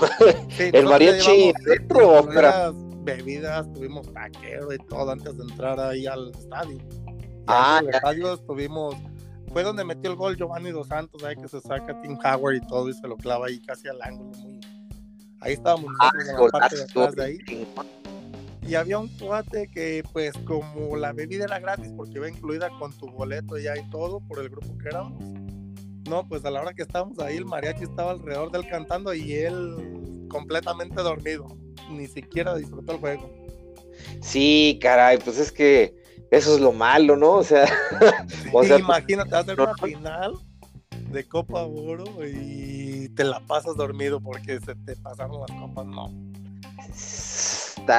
[0.59, 2.27] el mariachi dentro,
[3.03, 6.77] bebidas, tuvimos taquero y todo antes de entrar ahí al estadio.
[7.47, 8.95] ah, en el estadio estuvimos,
[9.51, 12.61] fue donde metió el gol Giovanni Dos Santos, ahí que se saca Tim Howard y
[12.61, 14.31] todo y se lo clava ahí casi al ángulo.
[14.39, 14.59] Muy...
[15.41, 17.37] Ahí estábamos nosotros en la parte de atrás de ahí
[18.67, 22.91] y había un cuate que pues como la bebida era gratis porque iba incluida con
[22.91, 25.23] tu boleto ya y todo por el grupo que éramos.
[26.09, 29.33] No, pues a la hora que estábamos ahí el mariachi estaba alrededor del cantando y
[29.33, 31.47] él completamente dormido.
[31.89, 33.29] Ni siquiera disfrutó el juego.
[34.21, 35.95] Sí, caray, pues es que
[36.31, 37.33] eso es lo malo, ¿no?
[37.33, 37.67] O sea,
[38.77, 40.33] imagínate hacer una final
[41.11, 46.11] de Copa Oro y te la pasas dormido porque se te pasaron las copas, no.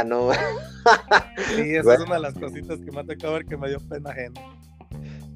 [0.07, 0.31] ¿No?
[1.57, 3.79] sí, esa es una de las cositas que me ha tocado ver que me dio
[3.81, 4.41] pena ajena.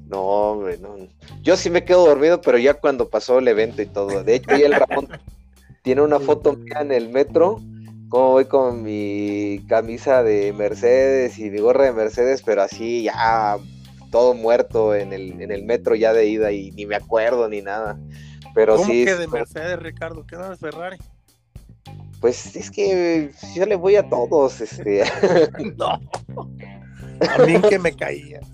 [0.07, 0.95] No, hombre, no.
[1.41, 4.23] Yo sí me quedo dormido, pero ya cuando pasó el evento y todo.
[4.23, 5.07] De hecho, ya el Ramón
[5.81, 7.61] tiene una foto mía en el metro,
[8.09, 13.57] como voy con mi camisa de Mercedes y mi gorra de Mercedes, pero así ya
[14.11, 17.61] todo muerto en el, en el metro ya de ida y ni me acuerdo ni
[17.61, 17.97] nada.
[18.53, 19.05] Pero ¿Cómo sí.
[19.05, 20.25] que de Mercedes, Ricardo?
[20.27, 20.97] ¿Qué no Ferrari?
[22.23, 25.03] Pues es que yo le voy a todos, este.
[25.77, 25.99] no.
[27.19, 28.39] A mí que me caía.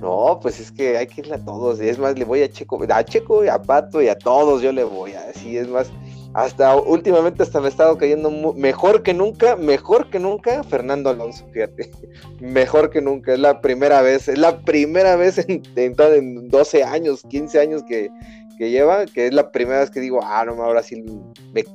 [0.00, 1.78] No, pues es que hay que irle a todos.
[1.78, 4.72] Es más, le voy a Checo, a Checo y a Pato y a todos yo
[4.72, 5.12] le voy.
[5.12, 5.92] Así es más.
[6.34, 11.46] Hasta últimamente hasta me he estado cayendo mejor que nunca, mejor que nunca Fernando Alonso,
[11.52, 11.92] fíjate.
[12.40, 13.34] Mejor que nunca.
[13.34, 17.84] Es la primera vez, es la primera vez en, en, en 12 años, 15 años
[17.84, 18.10] que,
[18.56, 21.02] que lleva, que es la primera vez que digo, ah, no, ahora sí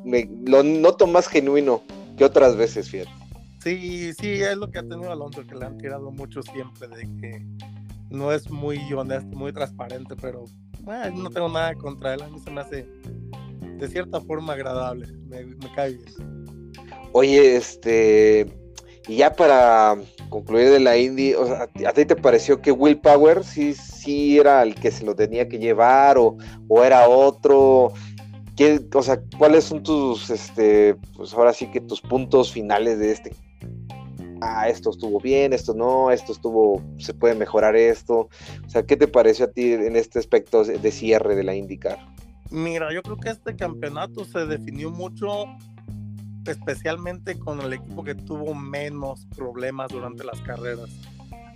[0.06, 1.84] me, lo noto más genuino
[2.18, 3.12] que otras veces, fíjate.
[3.64, 7.02] Sí, sí, es lo que ha tenido Alonso, que le han tirado mucho siempre, de
[7.20, 7.46] que
[8.10, 10.46] no es muy honesto, muy transparente, pero
[11.14, 12.88] no tengo nada contra él, a mí se me hace
[13.78, 16.74] de cierta forma agradable, me, me cae bien.
[17.12, 18.48] Oye, este,
[19.08, 19.96] Y ya para
[20.30, 24.76] concluir de la Indy, ¿a ti te pareció que Will Power sí, sí era el
[24.76, 27.94] que se lo tenía que llevar o, o era otro?
[28.58, 33.12] ¿Qué, o sea, ¿cuáles son tus, este, pues ahora sí que tus puntos finales de
[33.12, 33.32] este?
[34.42, 38.30] Ah, esto estuvo bien, esto no, esto estuvo, se puede mejorar esto.
[38.66, 41.98] O sea, ¿qué te pareció a ti en este aspecto de cierre de la IndyCar?
[42.52, 45.46] Mira, yo creo que este campeonato se definió mucho
[46.48, 50.90] especialmente con el equipo que tuvo menos problemas durante las carreras.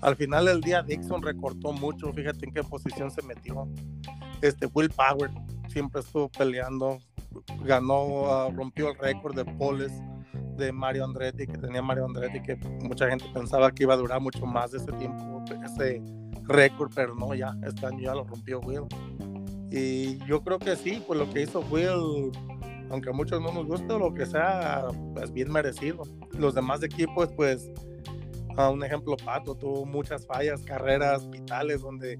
[0.01, 3.67] Al final del día Dixon recortó mucho, fíjate en qué posición se metió.
[4.41, 5.29] Este Will Power
[5.67, 6.99] siempre estuvo peleando,
[7.63, 9.91] ganó, ah, rompió el récord de poles
[10.57, 14.19] de Mario Andretti, que tenía Mario Andretti, que mucha gente pensaba que iba a durar
[14.19, 16.01] mucho más ese tiempo, ese
[16.43, 18.85] récord, pero no, ya, este año ya lo rompió Will.
[19.71, 22.31] Y yo creo que sí, pues lo que hizo Will
[22.91, 26.03] aunque a muchos no nos guste lo que sea, pues bien merecido.
[26.37, 27.71] Los demás equipos, pues,
[28.57, 32.19] a un ejemplo, Pato tuvo muchas fallas, carreras vitales donde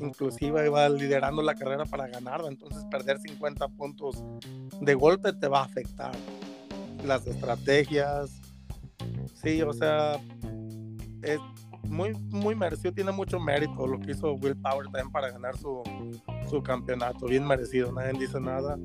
[0.00, 4.22] inclusive iba liderando la carrera para ganarla, entonces perder 50 puntos
[4.80, 6.12] de golpe te va a afectar.
[7.04, 8.40] Las estrategias,
[9.34, 10.18] sí, o sea,
[11.22, 11.40] es
[11.82, 15.82] muy, muy merecido, tiene mucho mérito lo que hizo Will Power también para ganar su,
[16.48, 18.78] su campeonato, bien merecido, nadie dice nada.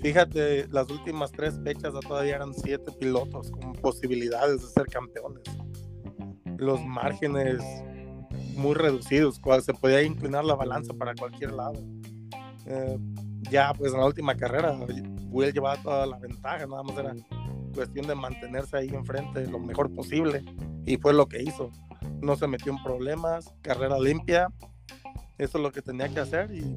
[0.00, 5.42] Fíjate, las últimas tres fechas todavía eran siete pilotos con posibilidades de ser campeones.
[6.56, 7.60] Los márgenes
[8.56, 11.78] muy reducidos, cual se podía inclinar la balanza para cualquier lado.
[12.66, 12.98] Eh,
[13.50, 14.78] ya, pues en la última carrera,
[15.30, 17.14] Will llevaba toda la ventaja, nada más era
[17.74, 20.42] cuestión de mantenerse ahí enfrente lo mejor posible
[20.84, 21.70] y fue lo que hizo.
[22.20, 24.48] No se metió en problemas, carrera limpia,
[25.38, 26.76] eso es lo que tenía que hacer y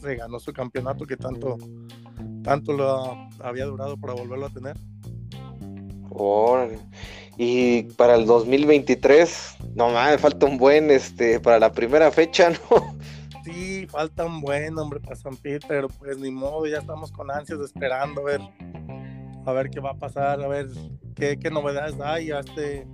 [0.00, 1.56] se ganó su campeonato que tanto
[2.44, 4.76] tanto lo había durado para volverlo a tener.
[7.36, 12.96] Y para el 2023, no mames, falta un buen este para la primera fecha, ¿no?
[13.44, 17.58] Sí, falta un buen hombre para San Peter, pues ni modo, ya estamos con ansias
[17.60, 18.40] esperando a ver
[19.46, 20.68] a ver qué va a pasar, a ver
[21.14, 22.30] qué, qué novedades hay.
[22.30, 22.86] Hace,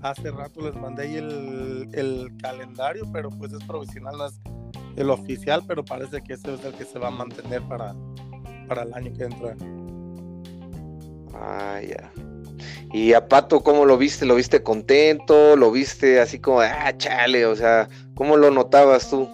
[0.00, 4.40] hace rato les mandé el, el calendario, pero pues es provisional, no es
[4.96, 7.94] el oficial, pero parece que ese es el que se va a mantener para,
[8.70, 9.56] para el año que entra.
[11.34, 12.12] Ah, ya.
[12.92, 14.24] Y a Pato, ¿cómo lo viste?
[14.24, 15.56] ¿Lo viste contento?
[15.56, 17.46] ¿Lo viste así como, ah, chale?
[17.46, 19.28] O sea, ¿cómo lo notabas tú?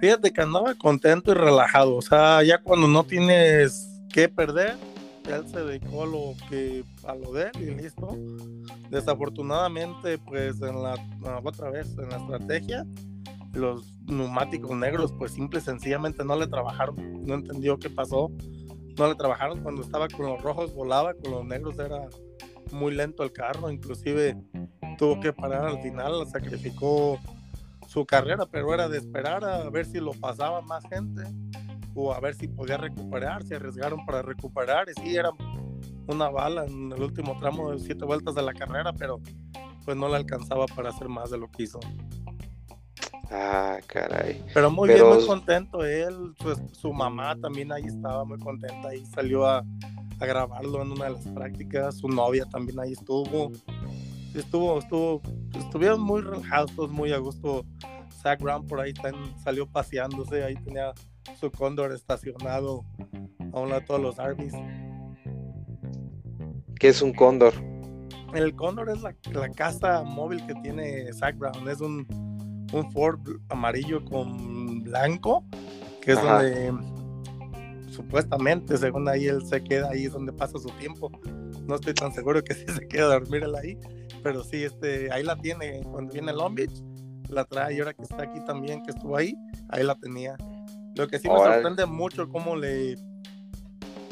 [0.00, 1.94] Fíjate que andaba contento y relajado.
[1.94, 4.76] O sea, ya cuando no tienes que perder,
[5.30, 8.16] él se dedicó a lo que a lo de él y listo.
[8.90, 10.96] Desafortunadamente, pues en la
[11.44, 12.86] otra vez en la estrategia,
[13.54, 17.24] los neumáticos negros, pues simple y sencillamente no le trabajaron.
[17.24, 18.30] No entendió qué pasó.
[18.96, 22.08] No le trabajaron cuando estaba con los rojos, volaba, con los negros era
[22.72, 23.70] muy lento el carro.
[23.70, 24.36] Inclusive
[24.98, 27.18] tuvo que parar al final, sacrificó
[27.88, 31.22] su carrera, pero era de esperar a ver si lo pasaba más gente
[31.94, 33.44] o a ver si podía recuperar.
[33.44, 35.30] Se arriesgaron para recuperar y sí, era
[36.06, 39.20] una bala en el último tramo de siete vueltas de la carrera, pero
[39.84, 41.80] pues no le alcanzaba para hacer más de lo que hizo.
[43.30, 44.42] Ah, caray.
[44.52, 49.04] Pero muy bien, muy contento él, su, su, mamá también ahí estaba muy contenta, ahí
[49.06, 49.64] salió a,
[50.20, 53.50] a, grabarlo en una de las prácticas, su novia también ahí estuvo,
[54.34, 55.22] estuvo, estuvo,
[55.58, 57.64] estuvieron muy relajados, muy a gusto.
[58.22, 60.92] Zach Brown por ahí también salió paseándose, ahí tenía
[61.38, 62.84] su cóndor estacionado
[63.52, 64.54] a un lado de todos los Arby's.
[66.80, 67.52] ¿Qué es un cóndor?
[68.34, 72.33] El cóndor es la, la casa móvil que tiene Zach Brown, es un
[72.74, 75.44] un Ford amarillo con blanco,
[76.00, 76.72] que es donde
[77.90, 81.10] supuestamente, según ahí, él se queda ahí, es donde pasa su tiempo.
[81.66, 83.78] No estoy tan seguro que si se queda a dormir él ahí,
[84.22, 86.82] pero sí, este, ahí la tiene cuando viene a Long Beach,
[87.28, 89.34] la trae y ahora que está aquí también, que estuvo ahí,
[89.70, 90.36] ahí la tenía.
[90.96, 92.96] Lo que sí me sorprende mucho cómo le,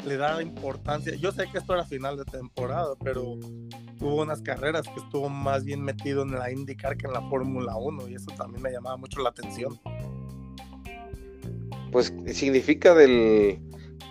[0.05, 1.15] le da importancia.
[1.15, 3.37] Yo sé que esto era final de temporada, pero
[4.03, 7.77] tuvo unas carreras que estuvo más bien metido en la IndyCar que en la Fórmula
[7.77, 9.79] 1 y eso también me llamaba mucho la atención.
[11.89, 13.59] Pues significa del,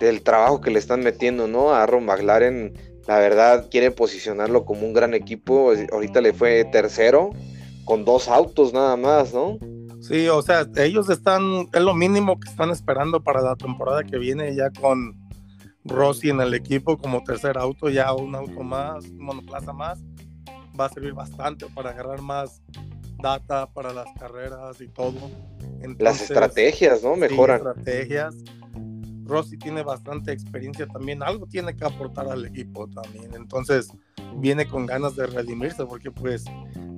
[0.00, 1.74] del trabajo que le están metiendo, ¿no?
[1.74, 2.72] A Ron McLaren,
[3.06, 5.74] la verdad, quieren posicionarlo como un gran equipo.
[5.92, 7.28] Ahorita le fue tercero
[7.84, 9.58] con dos autos nada más, ¿no?
[10.00, 14.16] Sí, o sea, ellos están, es lo mínimo que están esperando para la temporada que
[14.16, 15.21] viene ya con
[15.84, 20.00] Rossi en el equipo como tercer auto, ya un auto más, monoplaza más,
[20.78, 22.62] va a servir bastante para agarrar más
[23.20, 25.30] data para las carreras y todo.
[25.98, 27.16] las estrategias, ¿no?
[27.16, 27.58] Mejoran.
[27.58, 28.34] estrategias.
[29.24, 33.32] Rossi tiene bastante experiencia también, algo tiene que aportar al equipo también.
[33.34, 33.88] Entonces,
[34.36, 36.44] viene con ganas de redimirse porque pues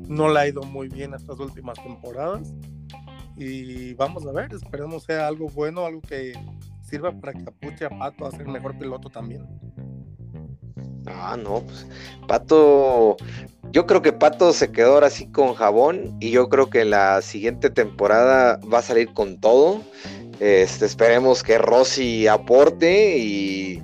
[0.09, 2.53] no le ha ido muy bien estas últimas temporadas.
[3.37, 6.33] Y vamos a ver, esperemos sea algo bueno, algo que
[6.85, 9.47] sirva para que apuche a Pato a ser mejor piloto también.
[11.07, 11.87] Ah, no, pues
[12.27, 13.17] Pato,
[13.73, 17.21] yo creo que Pato se quedó ahora sí con jabón y yo creo que la
[17.23, 19.83] siguiente temporada va a salir con todo.
[20.41, 23.83] Este, esperemos que Rossi aporte y,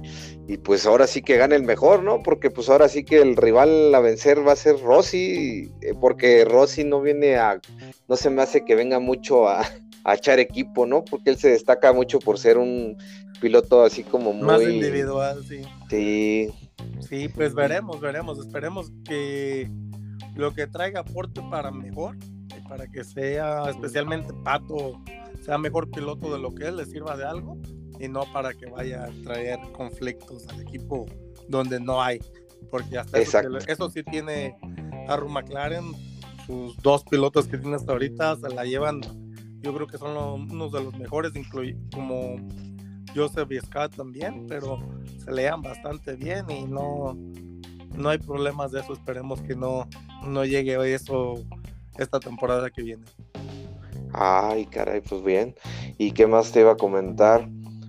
[0.48, 2.22] y, pues ahora sí que gane el mejor, ¿no?
[2.22, 6.44] Porque pues ahora sí que el rival a vencer va a ser Rossi, eh, porque
[6.44, 7.60] Rossi no viene a,
[8.08, 9.64] no se me hace que venga mucho a,
[10.04, 11.04] a echar equipo, ¿no?
[11.04, 12.96] Porque él se destaca mucho por ser un
[13.40, 14.46] piloto así como muy...
[14.46, 15.62] Más individual, sí.
[15.88, 16.50] Sí.
[17.08, 18.38] Sí, pues veremos, veremos.
[18.38, 19.70] Esperemos que
[20.34, 22.16] lo que traiga aporte para mejor,
[22.68, 25.00] para que sea especialmente Pato,
[25.44, 27.58] sea mejor piloto de lo que él le sirva de algo
[27.98, 31.06] y no para que vaya a traer conflictos al equipo
[31.48, 32.20] donde no hay.
[32.70, 34.56] Porque hasta eso, eso, sí tiene
[35.08, 35.92] a McLaren,
[36.46, 39.00] sus dos pilotos que tiene hasta ahorita se la llevan
[39.62, 40.16] yo creo que son
[40.50, 41.32] unos de los mejores,
[41.92, 42.36] como
[43.14, 44.78] Joseph Scott también, pero
[45.18, 47.16] se lean bastante bien y no,
[47.94, 48.92] no hay problemas de eso.
[48.92, 49.88] Esperemos que no,
[50.24, 51.34] no llegue eso
[51.98, 53.04] esta temporada que viene.
[54.12, 55.54] Ay, caray, pues bien.
[55.98, 57.48] ¿Y qué más te iba a comentar?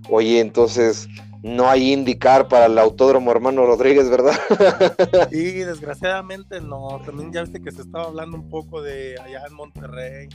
[0.10, 1.08] Oye, entonces
[1.44, 4.36] no hay indicar para el autódromo hermano Rodríguez, ¿verdad?
[5.32, 7.02] Sí, desgraciadamente no.
[7.06, 10.30] También ya viste que se estaba hablando un poco de allá en Monterrey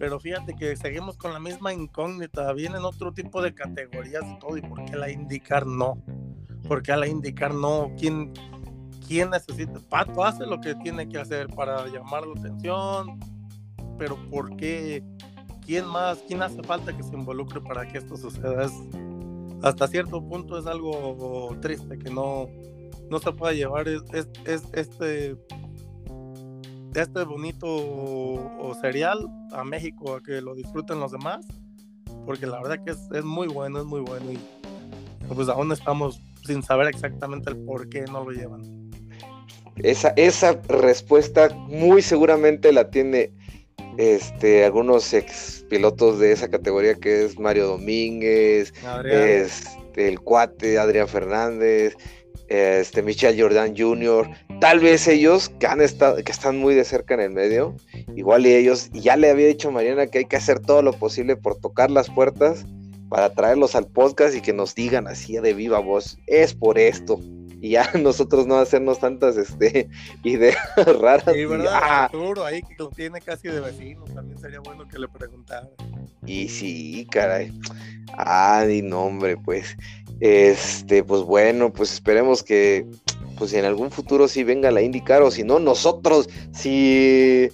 [0.00, 4.56] pero fíjate que seguimos con la misma incógnita, vienen otro tipo de categorías y todo,
[4.56, 6.02] ¿y por qué la indicar no?
[6.66, 7.92] ¿Por qué la indicar no?
[7.98, 8.32] ¿Quién,
[9.06, 9.78] quién necesita?
[9.90, 13.20] Pato hace lo que tiene que hacer para llamar la atención,
[13.98, 15.04] pero ¿por qué?
[15.66, 16.24] ¿Quién más?
[16.26, 18.70] ¿Quién hace falta que se involucre para que esto suceda?
[19.62, 22.48] hasta cierto punto es algo triste que no,
[23.10, 24.26] no se pueda llevar es,
[24.72, 25.36] este
[26.94, 31.46] este bonito o cereal a México a que lo disfruten los demás,
[32.26, 34.38] porque la verdad que es, muy bueno, es muy bueno y
[35.34, 38.90] pues aún estamos sin saber exactamente el por qué no lo llevan.
[39.76, 43.32] Esa, esa respuesta muy seguramente la tiene
[43.96, 48.72] este, algunos ex pilotos de esa categoría que es Mario Domínguez,
[49.04, 49.64] es
[49.96, 51.96] el cuate Adrián Fernández,
[52.48, 54.28] este Michel Jordan Jr.,
[54.60, 57.74] tal vez ellos que han estado, que están muy de cerca en el medio,
[58.14, 60.92] igual y ellos, ya le había dicho a Mariana que hay que hacer todo lo
[60.92, 62.66] posible por tocar las puertas
[63.08, 67.18] para traerlos al podcast y que nos digan así de viva voz, es por esto.
[67.62, 69.88] Y ya nosotros no hacernos tantas este,
[70.24, 70.56] ideas
[71.00, 71.34] raras.
[71.34, 71.72] Sí, ¿verdad?
[71.72, 72.10] Ah.
[72.46, 75.68] ahí que lo tiene casi de vecino, también sería bueno que le preguntara.
[76.26, 77.52] Y sí, caray.
[78.16, 79.76] Ay, no, hombre, pues.
[80.20, 82.86] Este, pues bueno, pues esperemos que,
[83.40, 87.48] pues en algún futuro sí venga la indicar, o si no, nosotros, si,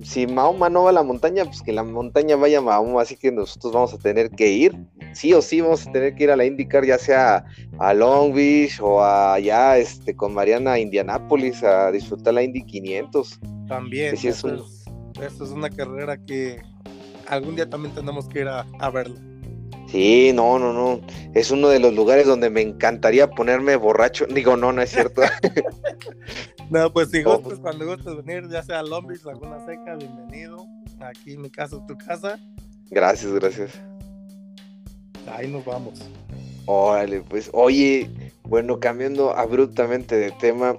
[0.00, 3.16] si Mahoma no va a la montaña, pues que la montaña vaya a Mahoma, así
[3.16, 4.76] que nosotros vamos a tener que ir,
[5.12, 7.44] sí o sí vamos a tener que ir a la indicar, ya sea
[7.80, 13.40] a Long Beach o allá este, con Mariana a Indianápolis a disfrutar la Indy 500.
[13.66, 16.62] También, sí, es, es una carrera que
[17.26, 19.20] algún día también tenemos que ir a, a verla.
[19.94, 21.00] Sí, no, no, no.
[21.34, 24.26] Es uno de los lugares donde me encantaría ponerme borracho.
[24.26, 25.22] Digo, no, no es cierto.
[26.70, 30.66] no, pues si gustas, cuando gustes venir, ya sea a Lombis, Laguna Seca, bienvenido.
[30.98, 32.40] Aquí mi casa es tu casa.
[32.90, 33.70] Gracias, gracias.
[35.32, 36.02] Ahí nos vamos.
[36.66, 38.10] Órale, pues, oye,
[38.42, 40.76] bueno, cambiando abruptamente de tema,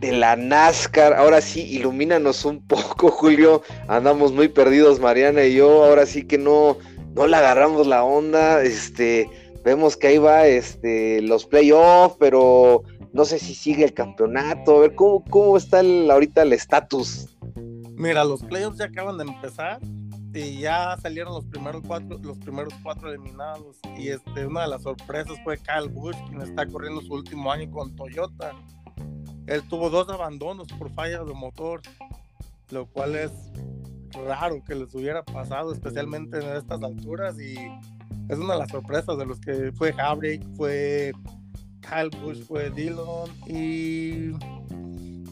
[0.00, 3.62] de la NASCAR, ahora sí, ilumínanos un poco, Julio.
[3.86, 6.78] Andamos muy perdidos, Mariana y yo, ahora sí que no
[7.14, 9.30] no le agarramos la onda, este,
[9.64, 14.80] vemos que ahí va este, los playoffs, pero no sé si sigue el campeonato, a
[14.80, 17.28] ver cómo, cómo está ahorita el estatus.
[17.96, 19.78] Mira, los playoffs ya acaban de empezar
[20.34, 23.78] y ya salieron los primeros cuatro, los primeros cuatro eliminados.
[23.96, 27.70] Y este, una de las sorpresas fue Kyle Busch, quien está corriendo su último año
[27.70, 28.52] con Toyota.
[29.46, 31.82] Él tuvo dos abandonos por fallas de motor,
[32.70, 33.30] lo cual es
[34.14, 37.38] raro que les hubiera pasado, especialmente en estas alturas.
[37.40, 37.54] Y
[38.28, 41.12] es una de las sorpresas de los que fue Havrick, fue
[41.80, 44.32] Kyle Busch, fue Dillon y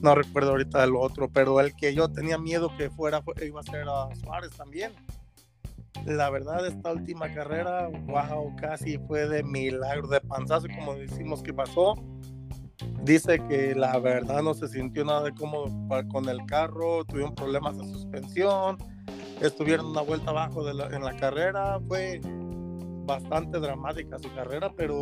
[0.03, 3.63] no recuerdo ahorita el otro, pero el que yo tenía miedo que fuera iba a
[3.63, 4.93] ser a Suárez también.
[6.07, 11.55] La verdad, esta última carrera, wow, casi fue de milagro, de panzazo, como decimos que
[11.55, 11.95] pasó
[13.03, 15.71] Dice que la verdad no se sintió nada cómodo
[16.09, 18.79] con el carro, tuvieron problemas de suspensión,
[19.41, 22.21] estuvieron una vuelta abajo en la carrera, fue
[23.05, 24.97] bastante dramática su carrera, pero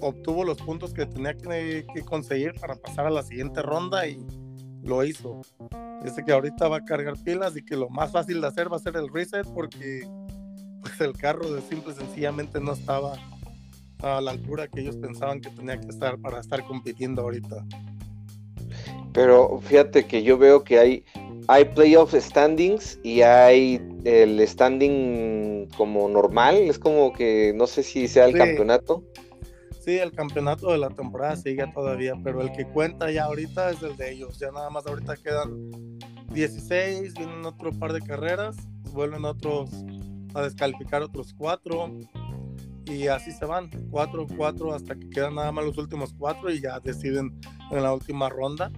[0.00, 4.24] obtuvo los puntos que tenía que, conseguir para pasar a la siguiente ronda y
[4.82, 5.40] lo hizo.
[6.04, 8.76] Dice que ahorita va a cargar pilas y que lo más fácil de hacer va
[8.76, 10.06] a ser el reset porque
[10.80, 13.14] pues el carro de simple sencillamente no estaba
[14.02, 17.64] a la altura que ellos pensaban que tenía que estar para estar compitiendo ahorita.
[19.12, 21.04] Pero fíjate que yo veo que hay,
[21.48, 28.08] hay playoff standings y hay el standing como normal, es como que no sé si
[28.08, 29.02] sea el campeonato.
[29.80, 33.82] Sí, el campeonato de la temporada sigue todavía, pero el que cuenta ya ahorita es
[33.82, 34.38] el de ellos.
[34.38, 35.98] Ya nada más ahorita quedan
[36.32, 38.56] 16, vienen otro par de carreras,
[38.92, 39.70] vuelven otros
[40.34, 41.90] a descalificar otros cuatro
[42.88, 46.60] y así se van, cuatro, cuatro, hasta que quedan nada más los últimos cuatro y
[46.60, 47.38] ya deciden
[47.70, 48.70] en la última ronda.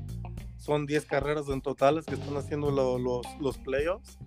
[0.57, 4.19] Son 10 carreras en totales que están haciendo los, los playoffs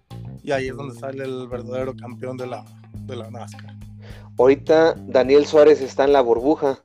[0.44, 2.66] y ahí es donde sale el verdadero campeón de la,
[3.06, 3.76] de la NASCAR.
[4.38, 6.84] Ahorita Daniel Suárez está en la burbuja.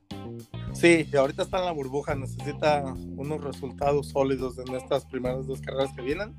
[0.74, 2.84] Sí, ahorita está en la burbuja, necesita
[3.16, 6.36] unos resultados sólidos en estas primeras dos carreras que vienen.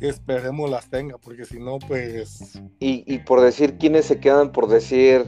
[0.00, 2.60] Esperemos las tenga, porque si no, pues.
[2.78, 5.26] Y, y por decir quiénes se quedan, por decir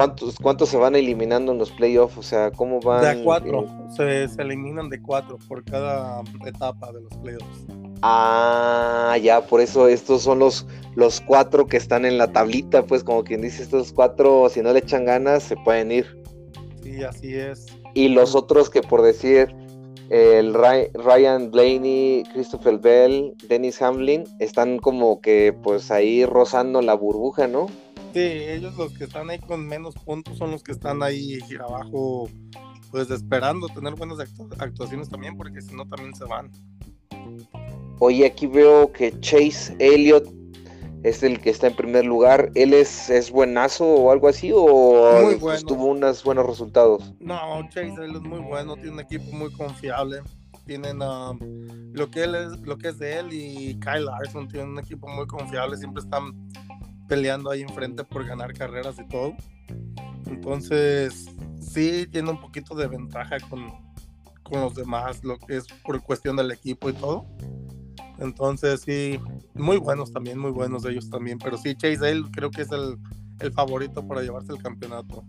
[0.00, 2.16] ¿Cuántos, ¿Cuántos se van eliminando en los playoffs?
[2.16, 3.18] O sea, ¿cómo van?
[3.18, 3.66] De cuatro.
[3.94, 7.66] Se, se, eliminan de cuatro por cada etapa de los playoffs.
[8.00, 13.04] Ah, ya, por eso estos son los, los cuatro que están en la tablita, pues
[13.04, 16.18] como quien dice, estos cuatro, si no le echan ganas, se pueden ir.
[16.82, 17.66] Sí, así es.
[17.92, 19.54] Y los otros que por decir,
[20.08, 27.46] el Ryan Blaney, Christopher Bell, Dennis Hamlin, están como que pues ahí rozando la burbuja,
[27.46, 27.66] ¿no?
[28.12, 32.28] Sí, ellos los que están ahí con menos puntos son los que están ahí abajo,
[32.90, 34.18] pues esperando tener buenas
[34.58, 36.50] actuaciones también, porque si no también se van.
[38.00, 40.26] Oye, aquí veo que Chase Elliott
[41.04, 42.50] es el que está en primer lugar.
[42.54, 44.50] ¿Él es, es buenazo o algo así?
[44.52, 45.30] ¿O
[45.66, 47.14] tuvo unos buenos resultados?
[47.20, 47.36] No,
[47.68, 50.22] Chase Elliott es muy bueno, tiene un equipo muy confiable.
[50.66, 51.38] Tienen um,
[51.92, 55.08] lo, que él es, lo que es de él y Kyle Larson tienen un equipo
[55.08, 56.32] muy confiable, siempre están
[57.10, 59.34] peleando ahí enfrente por ganar carreras y todo.
[60.26, 61.26] Entonces,
[61.60, 63.66] sí tiene un poquito de ventaja con,
[64.44, 67.26] con los demás, lo que es por cuestión del equipo y todo.
[68.18, 69.18] Entonces, sí,
[69.54, 71.38] muy buenos también, muy buenos ellos también.
[71.38, 72.96] Pero sí, Chase Dale creo que es el,
[73.40, 75.24] el favorito para llevarse el campeonato.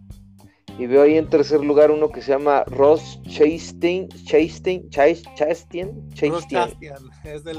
[0.77, 6.75] Y veo ahí en tercer lugar uno que se llama Ross Chastain, Chastain, Chastain, Chastain.
[7.23, 7.57] es del,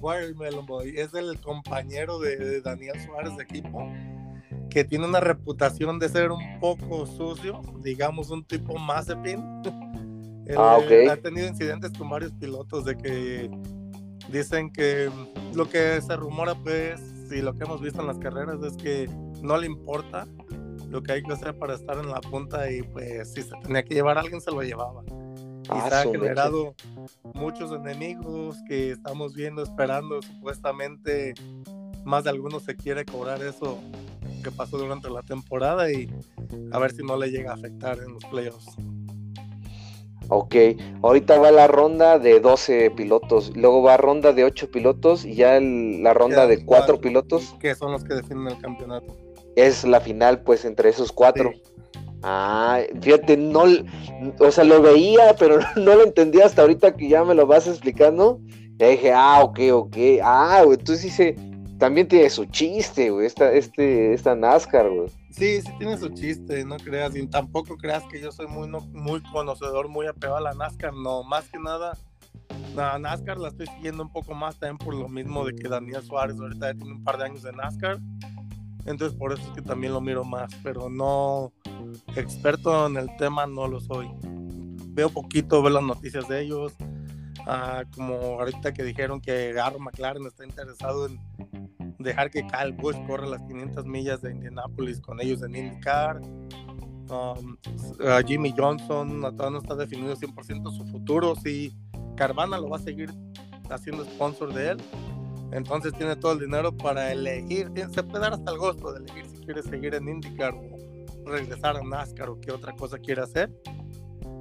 [0.00, 3.86] Watermelon Boy, es el compañero de, Daniel Suárez de equipo,
[4.70, 9.42] que tiene una reputación de ser un poco sucio, digamos un tipo Mazepin.
[10.56, 11.10] ah, ok.
[11.10, 13.50] Ha tenido incidentes con varios pilotos de que
[14.30, 15.10] dicen que
[15.54, 17.00] lo que se rumora pues
[17.30, 19.08] y lo que hemos visto en las carreras es que
[19.42, 20.26] no le importa
[20.94, 23.82] lo que hay que hacer para estar en la punta y pues si se tenía
[23.82, 25.02] que llevar a alguien se lo llevaba.
[25.64, 26.74] Y se ha generado
[27.34, 31.34] muchos enemigos que estamos viendo, esperando supuestamente
[32.04, 33.80] más de algunos se quiere cobrar eso
[34.44, 36.08] que pasó durante la temporada y
[36.70, 38.76] a ver si no le llega a afectar en los playoffs.
[40.28, 40.54] Ok,
[41.02, 45.58] ahorita va la ronda de 12 pilotos, luego va ronda de 8 pilotos y ya
[45.60, 47.56] la ronda de 4 pilotos.
[47.58, 49.23] Que son los que definen el campeonato
[49.56, 51.52] es la final, pues, entre esos cuatro.
[52.22, 53.64] Ah, fíjate, no,
[54.38, 57.66] o sea, lo veía, pero no lo entendía hasta ahorita que ya me lo vas
[57.66, 58.40] explicando.
[58.76, 61.36] Ya dije, ah, ok, ok, ah, güey, entonces dice,
[61.78, 65.08] también tiene su chiste, güey, esta, este, esta NASCAR, güey.
[65.30, 69.22] Sí, sí tiene su chiste, no creas, y tampoco creas que yo soy muy, muy
[69.32, 71.96] conocedor, muy apegado a la NASCAR, no, más que nada,
[72.74, 76.02] la NASCAR la estoy siguiendo un poco más también por lo mismo de que Daniel
[76.02, 77.98] Suárez ahorita ya tiene un par de años de NASCAR
[78.86, 81.52] entonces por eso es que también lo miro más, pero no
[82.16, 84.08] experto en el tema no lo soy.
[84.90, 86.72] Veo poquito, veo las noticias de ellos,
[87.46, 91.18] ah, como ahorita que dijeron que Garro McLaren está interesado en
[91.98, 96.20] dejar que Kyle Busch corra las 500 millas de Indianapolis con ellos en IndyCar.
[97.10, 97.58] Um,
[98.26, 101.74] Jimmy Johnson todavía no está definido 100% su futuro, si
[102.16, 103.12] Carvana lo va a seguir
[103.68, 104.78] haciendo sponsor de él
[105.52, 107.70] entonces tiene todo el dinero para elegir.
[107.92, 111.76] Se puede dar hasta el gusto de elegir si quiere seguir en IndyCar o regresar
[111.76, 113.50] a NASCAR o qué otra cosa quiere hacer.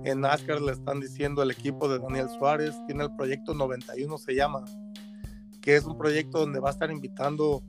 [0.04, 4.36] En NASCAR le están diciendo el equipo de Daniel Suárez, tiene el proyecto 91 se
[4.36, 4.64] llama,
[5.62, 7.64] que es un proyecto donde va a estar invitando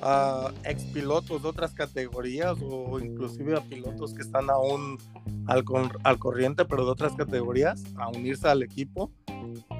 [0.00, 4.98] a ex pilotos de otras categorías o inclusive a pilotos que están aún
[5.46, 5.64] al,
[6.04, 9.10] al corriente pero de otras categorías a unirse al equipo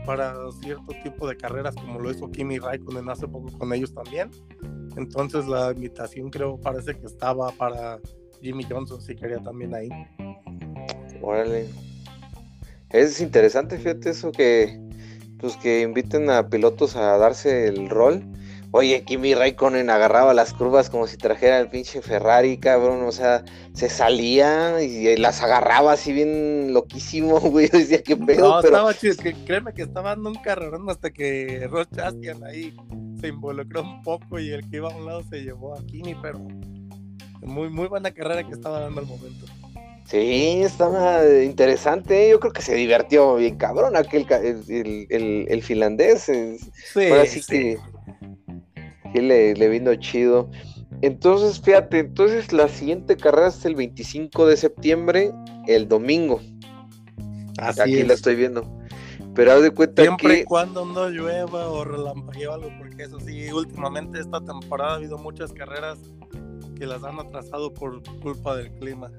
[0.05, 4.31] para cierto tipo de carreras como lo hizo Kimi Raikkonen hace poco con ellos también.
[4.97, 7.99] Entonces la invitación creo parece que estaba para
[8.41, 9.89] Jimmy Johnson si quería también ahí.
[11.21, 11.69] Órale.
[12.91, 14.81] Es interesante, fíjate eso que
[15.39, 18.25] pues que inviten a pilotos a darse el rol.
[18.71, 23.03] Oye, Kimi Raikkonen agarraba las curvas como si trajera el pinche Ferrari, cabrón.
[23.03, 23.43] O sea,
[23.73, 27.71] se salía y las agarraba así bien loquísimo, güey.
[27.71, 28.49] Yo decía, qué pedo.
[28.49, 29.17] No, estaba chido.
[29.17, 32.77] Que, créeme que estaba dando un carrerón hasta que Ross Chastian ahí
[33.21, 36.15] se involucró un poco y el que iba a un lado se llevó a Kimi,
[36.21, 36.39] pero
[37.41, 39.47] muy, muy buena carrera que estaba dando al momento.
[40.05, 42.31] Sí, estaba interesante.
[42.31, 46.23] Yo creo que se divirtió bien cabrón aquel el, finlandés.
[46.23, 47.79] Sí, Ahora sí, que
[49.13, 50.51] sí le, le, vino chido.
[51.03, 55.33] Entonces, fíjate, entonces la siguiente carrera es el 25 de septiembre,
[55.67, 56.41] el domingo.
[57.59, 58.63] Así Aquí la estoy viendo.
[59.35, 63.51] Pero haz de cuenta Siempre y cuando no llueva o relampaguee algo, porque eso sí,
[63.53, 65.99] últimamente esta temporada ha habido muchas carreras
[66.77, 69.13] que las han atrasado por culpa del clima.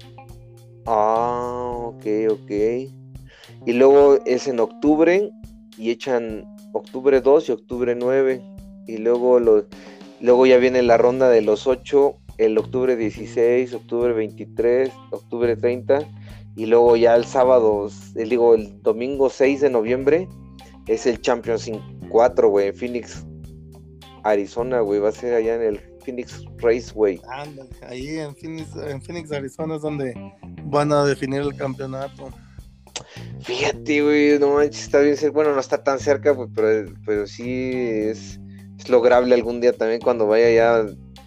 [0.86, 2.50] Ah, ok, ok.
[3.66, 5.30] Y luego es en octubre
[5.76, 8.42] y echan octubre 2 y octubre 9.
[8.90, 9.64] Y luego, los,
[10.20, 16.00] luego ya viene la ronda de los 8, el octubre 16, octubre 23, octubre 30.
[16.56, 20.28] Y luego ya el sábado, el, digo, el domingo 6 de noviembre
[20.88, 21.70] es el Champions
[22.08, 23.24] 4, güey, en Phoenix,
[24.24, 24.98] Arizona, güey.
[24.98, 27.20] Va a ser allá en el Phoenix Raceway.
[27.28, 30.14] Ándale, ahí en Phoenix, en Phoenix, Arizona es donde
[30.64, 32.30] van a definir el campeonato.
[33.42, 38.40] Fíjate, güey, no manches, está bien Bueno, no está tan cerca, pero, pero sí es,
[38.88, 40.86] lograble algún día también cuando vaya ya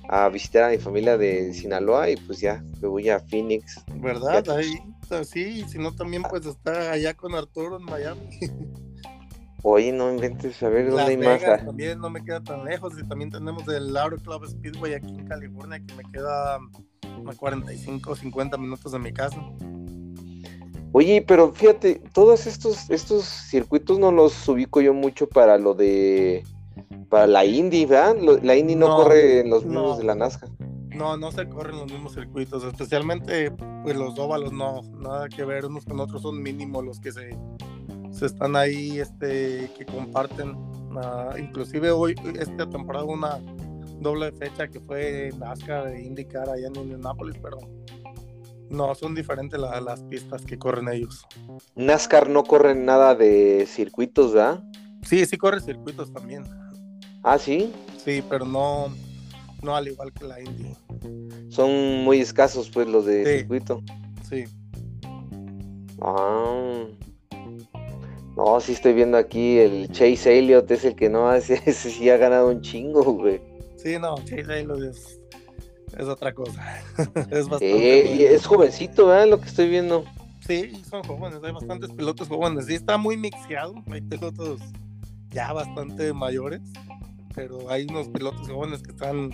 [0.10, 3.84] a visitar a mi familia de Sinaloa y pues ya me voy a Phoenix.
[3.96, 4.50] ¿Verdad?
[4.50, 4.80] Ahí,
[5.24, 8.30] sí, si no también pues está allá con Arturo en Miami.
[9.66, 11.42] Oye, no inventes a ver dónde hay más.
[11.42, 12.94] También no me queda tan lejos.
[13.00, 18.14] Y también tenemos el Lauro Club Speedway aquí en California, que me queda a 45
[18.14, 19.38] 50 minutos de mi casa.
[20.92, 26.44] Oye, pero fíjate, todos estos, estos circuitos no los ubico yo mucho para lo de.
[27.10, 28.16] Para la Indy, ¿verdad?
[28.42, 30.50] La Indy no, corre en los mismos de la NASCAR.
[30.90, 33.52] No, no se corren los mismos circuitos, especialmente
[33.84, 37.36] pues los óvalos no, nada que ver unos con otros, son mínimos los que se
[38.14, 40.56] se están ahí este, que comparten.
[40.94, 43.40] Uh, inclusive hoy, esta temporada, una
[44.00, 47.58] doble fecha que fue NASCAR e IndyCar allá en Indianapolis, pero
[48.70, 51.26] no, son diferentes las pistas que corren ellos.
[51.76, 54.64] NASCAR no corre nada de circuitos, ¿verdad?
[55.02, 56.44] Sí, sí corre circuitos también.
[57.24, 57.72] Ah, sí.
[58.04, 58.94] Sí, pero no,
[59.62, 60.76] no al igual que la Indy.
[61.50, 63.82] Son muy escasos, pues, los de circuito.
[64.30, 64.44] Sí.
[66.02, 66.86] Ah.
[68.36, 72.10] No, sí estoy viendo aquí el Chase Elliott es el que no hace, ese sí
[72.10, 73.40] ha ganado un chingo, güey.
[73.78, 76.82] Sí, no, Chase Elliott es, otra cosa.
[77.30, 78.26] es bastante.
[78.26, 79.28] Eh, es jovencito, ¿verdad?
[79.28, 80.04] Lo que estoy viendo.
[80.46, 82.66] Sí, son jóvenes, hay bastantes pilotos jóvenes.
[82.66, 84.60] Sí, está muy mixeado, hay pilotos
[85.30, 86.62] ya bastante mayores,
[87.36, 89.32] pero hay unos pilotos jóvenes que están,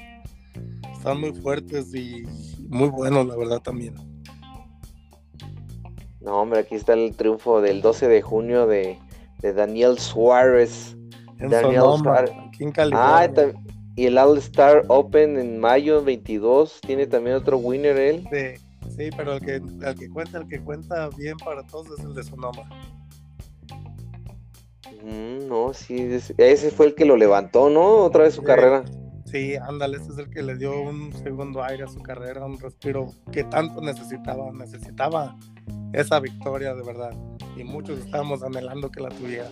[0.92, 2.24] están muy fuertes y
[2.68, 3.96] muy buenos, la verdad, también.
[6.22, 9.00] No, hombre, aquí está el triunfo del 12 de junio de,
[9.42, 10.96] Daniel Suárez.
[11.38, 12.32] Daniel Suárez.
[12.48, 13.24] Aquí en California.
[13.24, 13.52] Ah,
[13.96, 18.28] y el All Star Open en mayo 22 tiene también otro winner él.
[18.32, 22.06] Sí, sí pero el que, el que cuenta, el que cuenta bien para todos es
[22.06, 22.64] el de Sonoma.
[25.04, 28.04] No, sí, ese fue el que lo levantó, ¿no?
[28.04, 28.84] Otra vez su carrera.
[29.26, 32.60] Sí, ándale, ese es el que le dio un segundo aire a su carrera, un
[32.60, 35.38] respiro que tanto necesitaba, necesitaba
[35.94, 37.12] esa victoria de verdad.
[37.56, 39.50] Y muchos estábamos anhelando que la tuviera.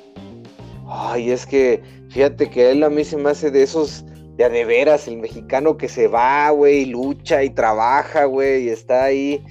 [0.87, 4.03] Ay, es que fíjate que él a mí se me hace de esos
[4.37, 9.05] de de veras, el mexicano que se va, güey, lucha y trabaja, güey, y está
[9.05, 9.43] ahí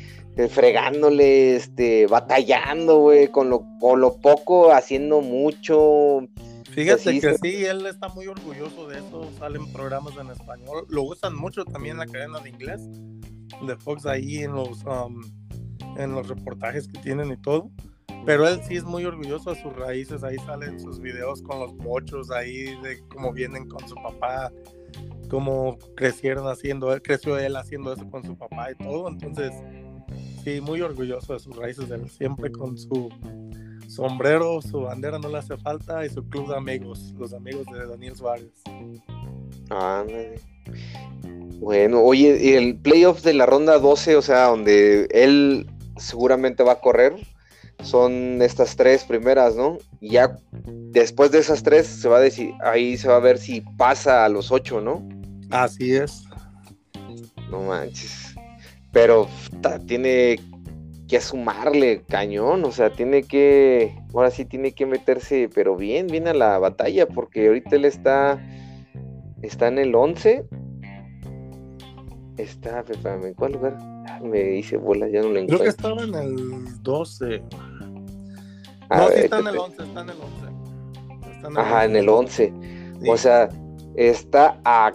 [0.49, 6.29] fregándole, este, batallando, güey, con lo, con lo poco, haciendo mucho.
[6.71, 11.35] Fíjate que sí, él está muy orgulloso de eso, salen programas en español, lo usan
[11.35, 12.83] mucho también en la cadena de inglés
[13.67, 15.23] de Fox ahí en los um,
[15.97, 17.71] en los reportajes que tienen y todo.
[18.27, 21.75] Pero él sí es muy orgulloso de sus raíces, ahí salen sus videos con los
[21.77, 24.53] mochos, ahí de cómo vienen con su papá,
[25.31, 29.53] cómo crecieron haciendo, creció él haciendo eso con su papá y todo, entonces
[30.47, 33.09] sí, muy orgulloso de sus raíces, él siempre con su
[33.89, 37.85] sombrero, su bandera no le hace falta y su club de amigos, los amigos de
[37.85, 38.53] Daniel Suárez.
[41.59, 45.67] Bueno, oye, el playoff de la ronda 12, o sea, donde él
[45.97, 47.17] seguramente va a correr.
[47.83, 49.79] son estas tres primeras, ¿no?
[50.01, 50.39] Y ya
[50.93, 54.25] después de esas tres se va a decir, ahí se va a ver si pasa
[54.25, 55.07] a los ocho, ¿no?
[55.51, 56.23] Así es.
[57.51, 58.26] No manches.
[58.97, 59.29] Pero
[59.85, 60.41] tiene
[61.07, 66.27] que sumarle cañón, o sea, tiene que, ahora sí tiene que meterse, pero bien, bien
[66.29, 68.43] a la batalla, porque ahorita él está,
[69.43, 70.47] está en el 11.
[72.39, 73.77] Está, ¿en cuál lugar?
[74.09, 75.59] Ah, me hice bola, ya no lo encuentro.
[75.59, 77.43] Creo que estaba en el 12.
[78.89, 80.17] no, sí está en el 11, está en el
[81.45, 81.61] 11.
[81.61, 82.51] Ajá, en el 11.
[83.07, 83.51] O sea,
[83.95, 84.91] está a,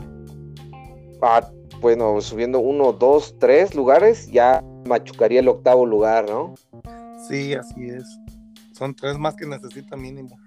[1.22, 6.54] a, bueno, subiendo uno, dos, tres lugares, ya machucaría el octavo lugar, ¿no?
[7.28, 8.06] Sí, así es.
[8.74, 10.38] Son tres más que necesita mínimo.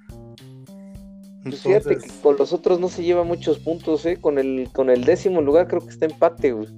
[1.42, 4.16] Pues fíjate que con los otros no se lleva muchos puntos, ¿eh?
[4.18, 6.68] Con el, con el décimo lugar creo que está empate, güey.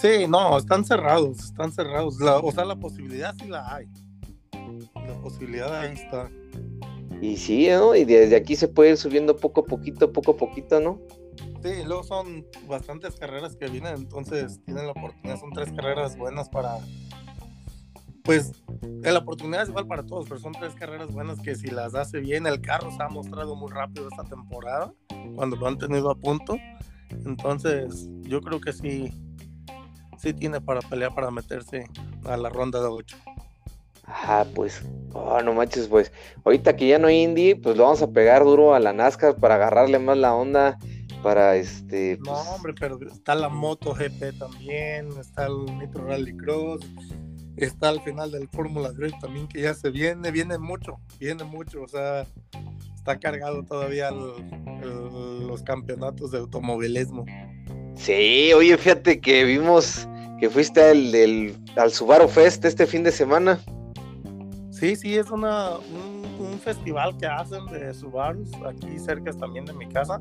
[0.00, 2.16] Sí, no, están cerrados, están cerrados.
[2.20, 3.88] o sea, la posibilidad sí la hay.
[4.94, 6.30] La posibilidad ahí está.
[7.20, 7.94] Y sí, ¿no?
[7.94, 11.00] Y desde aquí se puede ir subiendo poco a poquito, poco a poquito, ¿no?
[11.66, 16.48] Sí, luego son bastantes carreras que vienen, entonces tienen la oportunidad, son tres carreras buenas
[16.48, 16.78] para,
[18.22, 18.52] pues
[19.02, 22.20] la oportunidad es igual para todos, pero son tres carreras buenas que si las hace
[22.20, 24.92] bien, el carro se ha mostrado muy rápido esta temporada,
[25.34, 26.56] cuando lo han tenido a punto,
[27.10, 29.12] entonces yo creo que sí,
[30.18, 31.88] sí tiene para pelear para meterse
[32.26, 33.16] a la ronda de ocho.
[34.04, 36.12] Ajá, pues, oh, no manches, pues,
[36.44, 39.34] ahorita que ya no hay Indy, pues lo vamos a pegar duro a la NASCAR
[39.34, 40.78] para agarrarle más la onda
[41.26, 42.18] para este.
[42.18, 46.86] No, pues hombre, pero está la Moto GP también, está el Nitro Rally Cross,
[47.56, 51.82] está al final del Fórmula 3 también que ya se viene, viene mucho, viene mucho,
[51.82, 52.24] o sea,
[52.94, 57.24] está cargado todavía los campeonatos de automovilismo.
[57.96, 60.06] Sí, oye, fíjate que vimos
[60.38, 63.58] que fuiste al, al Subaru Fest este fin de semana.
[64.70, 69.72] Sí, sí, es una, un, un festival que hacen de Subaru aquí cerca también de
[69.72, 70.20] mi casa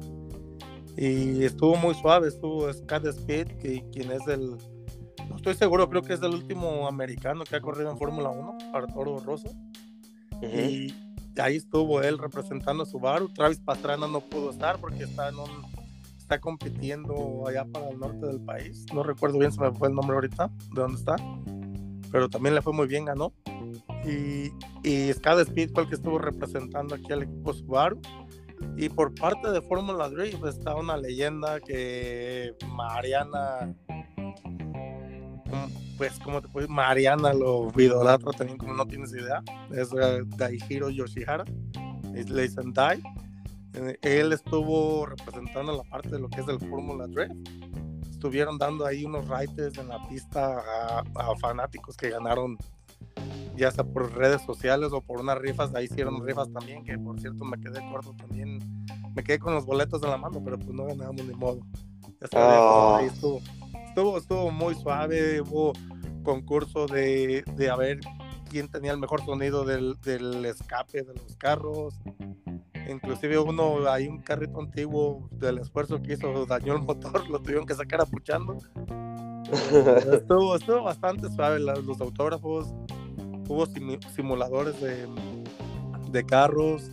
[0.97, 4.57] y estuvo muy suave, estuvo Scott Speed, que, quien es el,
[5.29, 8.57] no estoy seguro, creo que es el último americano que ha corrido en Fórmula 1,
[8.71, 9.49] para Toro Rosso.
[10.41, 10.93] Y
[11.39, 13.29] ahí estuvo él representando a Subaru.
[13.29, 15.35] Travis Pastrana no pudo estar porque está en
[16.17, 18.85] está compitiendo allá para el norte del país.
[18.93, 21.15] No recuerdo bien si me fue el nombre ahorita, de dónde está.
[22.11, 23.31] Pero también le fue muy bien, ganó.
[24.03, 24.51] Y,
[24.83, 28.01] y Scott Speed fue el que estuvo representando aquí al equipo Subaru.
[28.77, 33.73] Y por parte de Fórmula Drift está una leyenda que Mariana,
[35.97, 39.41] pues como te puedes, Mariana lo idolatra también como no tienes idea,
[39.71, 41.45] es eh, Daihiro Yoshihara,
[42.13, 43.01] es dicen Dai.
[44.01, 47.35] Él estuvo representando la parte de lo que es el Fórmula Drift.
[48.09, 50.63] Estuvieron dando ahí unos rides en la pista
[51.15, 52.57] a fanáticos que ganaron
[53.55, 57.19] ya sea por redes sociales o por unas rifas, ahí hicieron rifas también, que por
[57.19, 58.59] cierto me quedé corto también,
[59.15, 61.59] me quedé con los boletos de la mano, pero pues no ganamos ni modo.
[62.33, 62.97] Ah.
[62.99, 63.41] ahí estuvo.
[63.87, 64.17] estuvo.
[64.17, 65.73] Estuvo muy suave, hubo
[66.23, 67.99] concurso de, de a ver
[68.49, 71.95] quién tenía el mejor sonido del, del escape de los carros.
[72.89, 77.65] Inclusive uno, hay un carrito antiguo del esfuerzo que hizo, dañó el motor, lo tuvieron
[77.65, 78.57] que sacar apuchando.
[80.11, 82.73] estuvo, estuvo bastante suave los autógrafos
[83.47, 83.65] hubo
[84.15, 85.07] simuladores de,
[86.11, 86.89] de carros,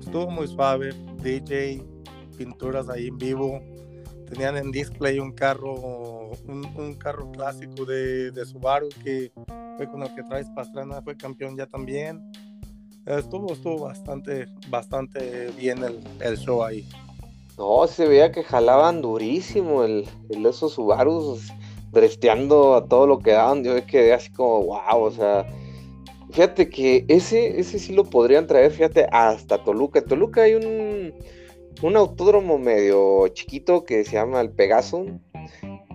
[0.00, 1.82] estuvo muy suave, DJ,
[2.36, 3.60] pinturas ahí en vivo,
[4.28, 9.32] tenían en display un carro, un, carro clásico de, de, Subaru que
[9.76, 12.22] fue con el que traes Pastrana, fue campeón ya también.
[13.06, 16.88] Estuvo, estuvo bastante, bastante bien el, el show ahí.
[17.56, 21.52] No, se veía que jalaban durísimo el, el esos Subarus,
[21.92, 23.64] drifteando a todo lo que daban.
[23.64, 25.46] Yo quedé así como, wow, o sea,
[26.30, 30.00] Fíjate que ese, ese sí lo podrían traer, fíjate, hasta Toluca.
[30.00, 31.14] En Toluca hay un,
[31.82, 35.06] un autódromo medio chiquito que se llama el Pegaso.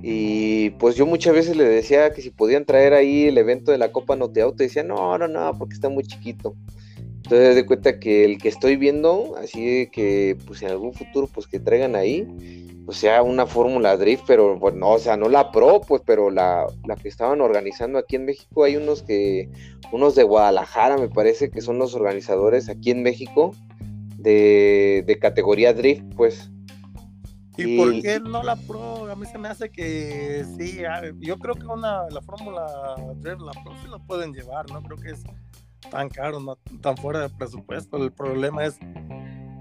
[0.04, 3.78] Y pues yo muchas veces le decía que si podían traer ahí el evento de
[3.78, 6.56] la Copa Noteauto, decía, no, no, no, porque está muy chiquito.
[7.24, 11.46] Entonces de cuenta que el que estoy viendo, así que pues en algún futuro pues
[11.48, 12.28] que traigan ahí,
[12.92, 16.66] pues sea una fórmula drift, pero bueno, o sea, no la pro, pues, pero la,
[16.86, 19.50] la, que estaban organizando aquí en México, hay unos que,
[19.94, 23.56] unos de Guadalajara, me parece que son los organizadores aquí en México
[24.18, 26.52] de, de categoría drift, pues.
[27.56, 29.10] ¿Y, por qué no la pro?
[29.10, 30.82] A mí se me hace que sí,
[31.22, 32.66] yo creo que una, la fórmula
[33.22, 35.24] drift, la pro sí la pueden llevar, no creo que es
[35.90, 38.78] tan caro, no, tan fuera de presupuesto, el problema es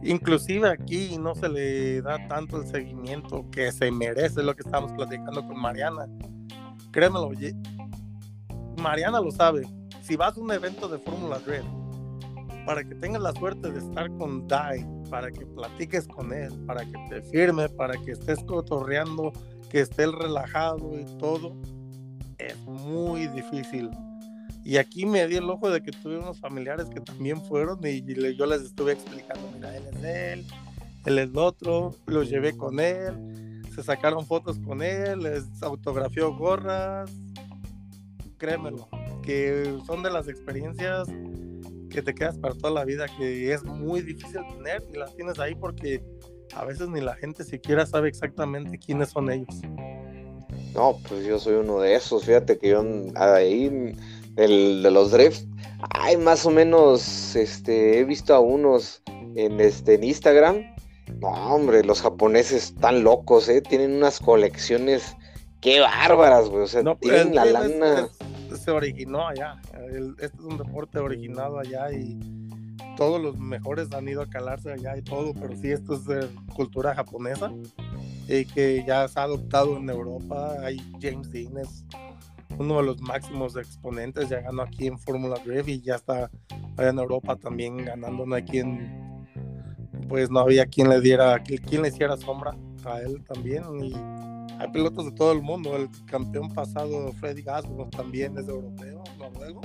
[0.03, 4.93] inclusive aquí no se le da tanto el seguimiento que se merece lo que estamos
[4.93, 6.07] platicando con Mariana.
[6.91, 7.31] Créemelo,
[8.81, 9.67] Mariana lo sabe.
[10.03, 11.67] si vas a un evento de Fórmula Drift,
[12.67, 16.85] para que tengas la suerte de estar con Dai, para que platiques con él, para
[16.85, 19.33] que te firme, para que estés cotorreando,
[19.69, 21.57] que esté relajado y todo,
[22.39, 23.91] es muy difícil.
[24.71, 28.05] Y aquí me di el ojo de que tuve unos familiares que también fueron y
[28.37, 30.47] yo les estuve explicando, mira, él es él,
[31.07, 36.33] él es el otro, los llevé con él, se sacaron fotos con él, les autografió
[36.37, 37.11] gorras,
[38.39, 38.89] créemelo,
[39.25, 41.09] que son de las experiencias
[41.91, 45.41] que te quedas para toda la vida, que es muy difícil tener y las tienes
[45.41, 46.01] ahí porque
[46.55, 49.63] a veces ni la gente siquiera sabe exactamente quiénes son ellos.
[50.75, 52.85] No, pues yo soy uno de esos, fíjate que yo
[53.17, 53.97] ahí
[54.37, 55.47] el, de los drifts,
[55.91, 59.03] hay más o menos, este, he visto a unos
[59.35, 60.75] en, este, en Instagram.
[61.21, 63.63] No, hombre, los japoneses están locos, ¿eh?
[63.63, 65.17] Tienen unas colecciones,
[65.61, 66.63] qué bárbaras, güey.
[66.63, 68.09] O sea, tienen la lana.
[68.57, 69.61] se originó allá.
[70.21, 72.19] este es un deporte originado allá y
[72.97, 76.29] todos los mejores han ido a calarse allá y todo, pero sí, esto es de
[76.55, 77.51] cultura japonesa
[78.29, 80.57] y que ya se ha adoptado en Europa.
[80.63, 81.85] Hay James Dean, es
[82.61, 86.31] uno de los máximos exponentes, ya ganó aquí en Fórmula Drift y ya está
[86.77, 89.27] allá en Europa también ganando, no hay quien,
[90.11, 92.55] pues no había quien le diera, quien le hiciera sombra
[92.85, 93.95] a él también y
[94.59, 99.63] hay pilotos de todo el mundo, el campeón pasado Freddy Gasbro también es europeo, noruego,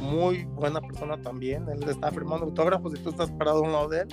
[0.00, 3.88] muy buena persona también, él está firmando autógrafos y tú estás parado a un lado
[3.90, 4.08] de él,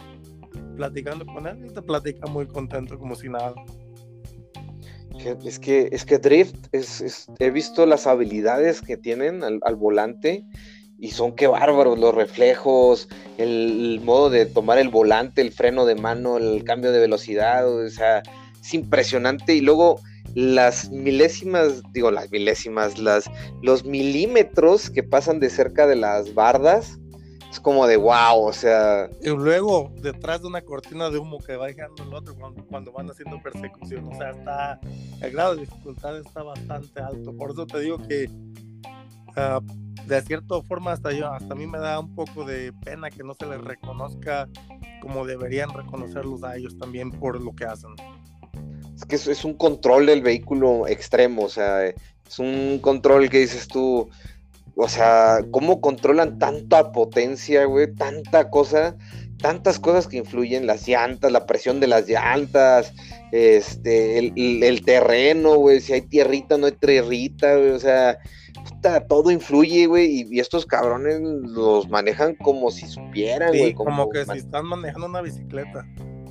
[0.75, 3.53] platicando con él y te platica muy contento como si nada.
[5.25, 10.45] Es que, es que Drift, es, he visto las habilidades que tienen al, volante
[10.97, 15.95] y son que bárbaros los reflejos, el, modo de tomar el volante, el freno de
[15.95, 18.23] mano, el cambio de velocidad, o sea,
[18.61, 19.55] es impresionante.
[19.55, 19.99] Y luego
[20.35, 23.25] las milésimas, digo las milésimas, las,
[23.61, 26.98] los milímetros que pasan de cerca de las bardas,
[27.49, 29.09] es como de wow, o sea.
[29.21, 32.35] Y luego detrás de una cortina de humo que va dejando el otro
[32.69, 34.79] cuando, van haciendo persecución, o sea, está,
[35.21, 37.35] el grado de dificultad está bastante alto.
[37.35, 38.29] Por eso te digo que
[39.35, 39.61] ah,
[40.05, 43.23] de cierta forma hasta yo, hasta a mí me da un poco de pena que
[43.23, 44.47] no se les reconozca
[45.01, 47.91] como deberían reconocerlos a ellos también por lo que hacen.
[48.95, 53.67] Es que es un control del vehículo extremo, o sea, es un control que dices
[53.67, 54.09] tú,
[54.81, 58.95] o sea, cómo controlan tanta potencia, güey, tanta cosa,
[59.41, 62.93] tantas cosas que influyen, las llantas, la presión de las llantas,
[63.33, 68.19] este, el, terreno, güey, si hay tierrita, no hay tierrita, güey, o sea,
[69.09, 73.73] todo influye, güey, y, estos cabrones los manejan como si supieran, güey.
[73.73, 75.85] como, que si están manejando una bicicleta.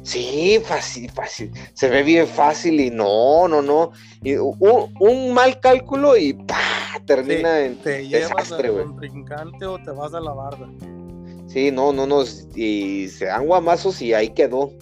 [0.09, 1.53] Sí, fácil, fácil.
[1.75, 3.93] Se ve bien fácil y no, no, no.
[4.23, 6.99] Y un, mal cálculo y ¡pah!
[7.05, 10.67] termina en te desastre, llevas contrincante o te vas a la barda.
[11.47, 12.25] Sí, no, no, no.
[12.55, 14.73] Y se dan guamazos y ahí quedó.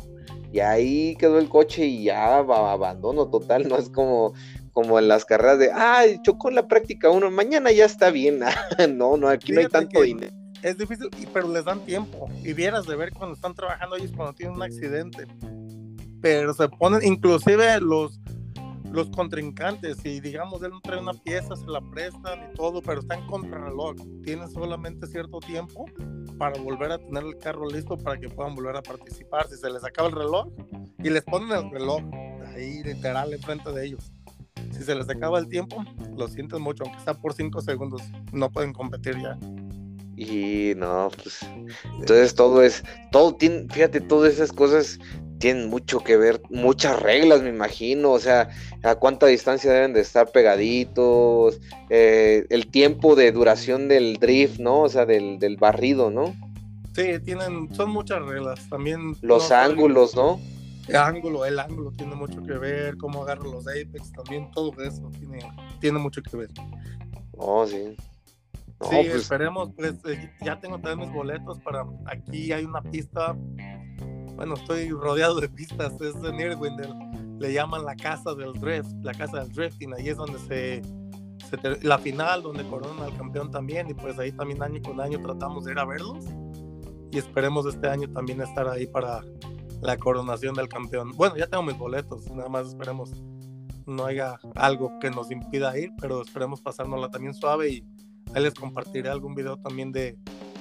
[0.52, 3.66] Y ahí quedó el coche y ya abandono total.
[3.66, 4.32] No es como,
[4.72, 8.38] como en las carreras de, ay, chocó en la práctica uno, mañana ya está bien.
[8.94, 10.32] no, no, aquí no hay tanto dinero
[10.62, 12.28] es difícil, pero les dan tiempo.
[12.42, 15.26] Y vieras de ver cuando están trabajando ellos cuando tienen un accidente.
[16.20, 18.18] Pero se ponen, inclusive los,
[18.90, 23.00] los contrincantes, y digamos él no trae una pieza, se la prestan y todo, pero
[23.00, 23.96] están contra reloj.
[24.24, 25.86] Tienen solamente cierto tiempo
[26.38, 29.48] para volver a tener el carro listo para que puedan volver a participar.
[29.48, 30.48] Si se les acaba el reloj
[30.98, 32.02] y les ponen el reloj
[32.54, 34.12] ahí literal enfrente de ellos.
[34.72, 35.84] Si se les acaba el tiempo,
[36.16, 38.02] lo sienten mucho, aunque sea por cinco segundos,
[38.32, 39.38] no pueden competir ya.
[40.16, 41.40] Y no, pues.
[42.00, 42.82] Entonces todo es.
[43.12, 43.66] Todo tiene.
[43.70, 44.98] Fíjate, todas esas cosas
[45.38, 46.40] tienen mucho que ver.
[46.48, 48.12] Muchas reglas, me imagino.
[48.12, 48.48] O sea,
[48.82, 51.60] a cuánta distancia deben de estar pegaditos.
[51.90, 54.82] Eh, el tiempo de duración del drift, ¿no?
[54.82, 56.34] O sea, del, barrido, ¿no?
[56.94, 57.74] Sí, tienen.
[57.74, 58.66] Son muchas reglas.
[58.70, 59.14] También.
[59.20, 60.40] Los ángulos, ¿no?
[60.88, 62.96] El ángulo, el ángulo tiene mucho que ver.
[62.96, 64.50] Cómo agarro los apex, también.
[64.50, 65.40] Todo eso tiene,
[65.78, 66.50] tiene mucho que ver.
[67.36, 67.94] Oh, sí
[68.80, 73.36] sí, pues, esperemos, pues eh, ya tengo también mis boletos para aquí hay una pista,
[74.34, 76.94] bueno, estoy rodeado de pistas, es en Irwindale,
[77.38, 80.82] le llaman la casa del drift, la casa del drifting, ahí es donde se,
[81.82, 85.64] la final, donde coronan al campeón también, y pues ahí también año con año tratamos
[85.64, 86.24] de ir a verlos,
[87.10, 89.22] y esperemos este año también estar ahí para
[89.80, 91.12] la coronación del campeón.
[91.16, 93.12] Bueno, ya tengo mis boletos, nada más esperemos
[93.86, 97.86] no haya algo que nos impida ir, pero esperemos pasárnosla también suave y
[98.34, 100.16] Ahí les compartiré algún video también de,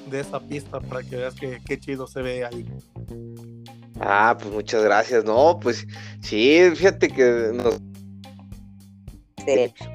[0.09, 2.65] de esa pista para que veas que, qué chido se ve ahí.
[3.99, 5.23] Ah, pues muchas gracias.
[5.23, 5.85] No, pues
[6.21, 7.79] sí, fíjate que nos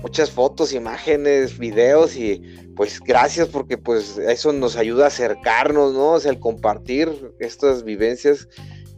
[0.02, 2.42] muchas fotos, imágenes, videos y
[2.76, 6.12] pues gracias porque pues eso nos ayuda a acercarnos, ¿no?
[6.12, 7.10] O sea, el compartir
[7.40, 8.48] estas vivencias,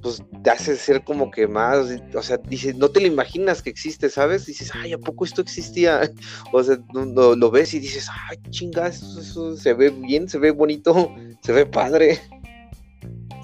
[0.03, 3.71] pues te hace ser como que más, o sea, dices, no te lo imaginas que
[3.71, 4.47] existe, ¿sabes?
[4.47, 6.01] Dices, ay, ¿a poco esto existía?
[6.53, 10.51] O sea, lo, ves y dices, ay, chingas, eso, eso se ve bien, se ve
[10.51, 12.21] bonito, se ve padre.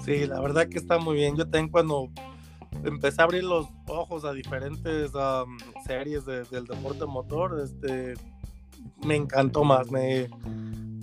[0.03, 1.35] Sí, la verdad que está muy bien.
[1.35, 2.09] Yo también cuando
[2.83, 5.11] empecé a abrir los ojos a diferentes
[5.85, 8.13] series del deporte motor, este,
[9.03, 9.89] me encantó más.
[9.91, 10.29] Me,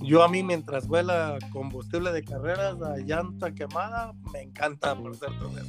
[0.07, 5.37] yo a mí mientras vuela combustible de carreras a llanta quemada, me encanta por ser
[5.39, 5.67] todo eso.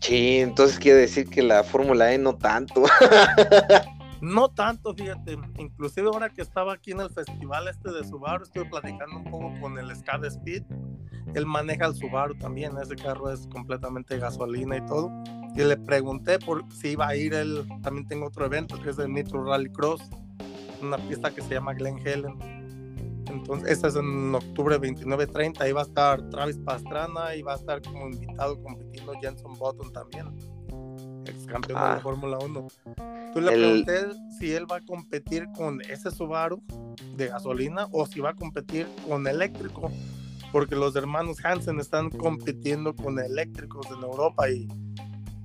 [0.00, 2.84] Sí, entonces quiere decir que la Fórmula E no tanto.
[4.20, 5.36] No tanto, fíjate.
[5.58, 9.52] Inclusive ahora que estaba aquí en el festival este de Subaru, estuve platicando un poco
[9.60, 10.62] con el Scad Speed.
[11.34, 12.72] Él maneja el Subaru también.
[12.82, 15.10] Ese carro es completamente gasolina y todo.
[15.54, 17.66] Y le pregunté por si iba a ir él.
[17.82, 20.00] También tengo otro evento que es el Nitro Rally Cross.
[20.80, 22.63] Una pista que se llama Glen Helen.
[23.30, 25.60] Entonces, esta es en octubre 29-30.
[25.60, 29.92] Ahí va a estar Travis Pastrana y va a estar como invitado compitiendo Jenson Button
[29.92, 30.28] también
[31.26, 32.00] ex campeón de la ah.
[32.00, 32.68] Fórmula 1.
[33.32, 34.08] Tú le pregunté
[34.38, 36.62] si él va a competir con ese Subaru
[37.16, 39.90] de gasolina o si va a competir con eléctrico,
[40.52, 44.68] porque los hermanos Hansen están compitiendo con eléctricos en Europa y,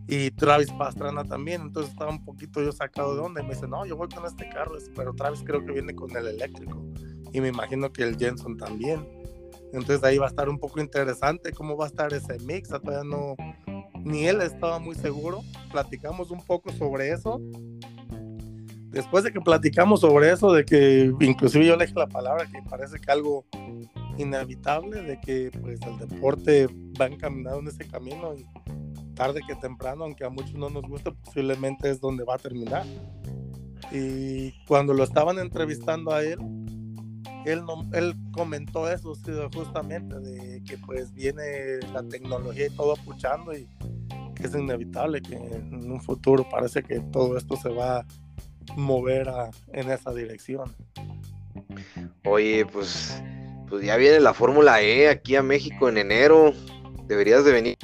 [0.07, 1.61] y Travis Pastrana también.
[1.61, 4.25] Entonces estaba un poquito yo sacado de onda y me dice, no, yo voy con
[4.25, 6.85] este carro, pero Travis creo que viene con el eléctrico
[7.31, 9.07] y me imagino que el Jenson también.
[9.71, 12.69] Entonces ahí va a estar un poco interesante cómo va a estar ese mix.
[12.69, 13.35] Todavía no,
[14.03, 15.41] ni él estaba muy seguro.
[15.71, 17.39] Platicamos un poco sobre eso.
[18.91, 22.59] Después de que platicamos sobre eso, de que inclusive yo le dije la palabra que
[22.67, 23.45] parece que algo
[24.17, 26.67] inevitable, de que pues el deporte
[26.99, 28.45] va encaminado en ese camino y
[29.13, 32.85] tarde que temprano, aunque a muchos no nos guste, posiblemente es donde va a terminar.
[33.91, 36.37] Y cuando lo estaban entrevistando a él,
[37.45, 39.13] él, no, él comentó eso
[39.53, 43.67] justamente, de que pues viene la tecnología y todo apuchando y
[44.35, 48.05] que es inevitable que en un futuro parece que todo esto se va a
[48.75, 49.29] mover
[49.73, 50.75] en esa dirección.
[52.25, 53.21] Oye, pues,
[53.67, 56.53] pues ya viene la Fórmula E aquí a México en enero.
[57.07, 57.77] Deberías de venir.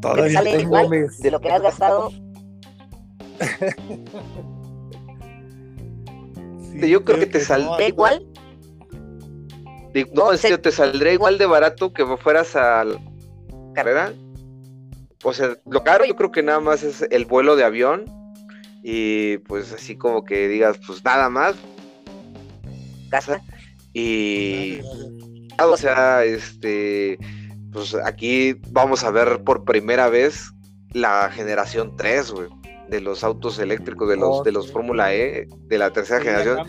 [0.00, 2.10] Todavía tengo de lo que has gastado.
[6.88, 8.26] yo creo que te saldrá igual.
[10.12, 12.84] No, es que te saldrá igual de barato que fueras a
[13.74, 14.12] carrera.
[15.22, 18.04] O sea, lo caro yo creo que nada más es el vuelo de avión.
[18.82, 21.56] Y pues así como que digas, pues nada más.
[23.10, 23.42] Casa.
[23.92, 24.78] Y.
[25.58, 27.18] O sea, este.
[27.72, 30.50] Pues aquí vamos a ver por primera vez
[30.92, 32.59] la generación 3, güey
[32.90, 36.66] de los autos eléctricos de los de los Fórmula E de la tercera generación.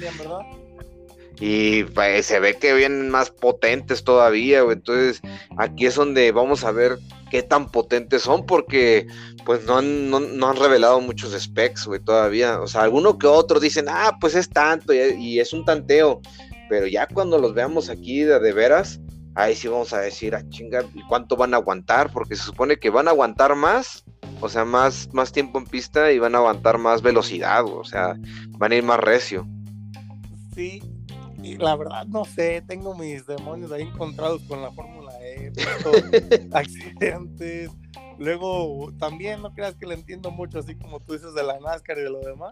[1.40, 5.22] y pues, se ve que vienen más potentes todavía, entonces
[5.58, 7.00] aquí es donde vamos a ver
[7.32, 9.08] qué tan potentes son porque
[9.46, 12.62] pues no han, no, han revelado muchos specs, güey, todavía.
[12.62, 16.22] O sea, alguno que otro dicen, ah, pues es tanto y, es un tanteo.
[16.70, 19.00] Pero ya cuando los veamos aquí de, de veras,
[19.36, 22.12] ahí sí vamos a decir, ah, chinga, ¿y cuánto van a aguantar?
[22.12, 24.04] Porque se supone que van a aguantar más
[24.42, 28.16] o sea, más, más tiempo en pista y van a aguantar más velocidad, o sea,
[28.58, 29.48] van a ir más recio.
[30.56, 30.82] Sí,
[31.44, 35.52] y la verdad no sé, tengo mis demonios ahí encontrados con la Fórmula E,
[36.52, 37.70] accidentes.
[38.18, 41.98] Luego, también no creas que le entiendo mucho, así como tú dices de la NASCAR
[42.00, 42.52] y de lo demás.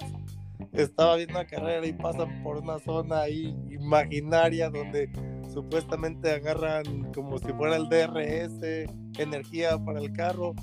[0.74, 5.10] Estaba viendo una carrera y pasan por una zona ahí imaginaria donde
[5.54, 10.56] supuestamente agarran como si fuera el DRS, energía para el carro,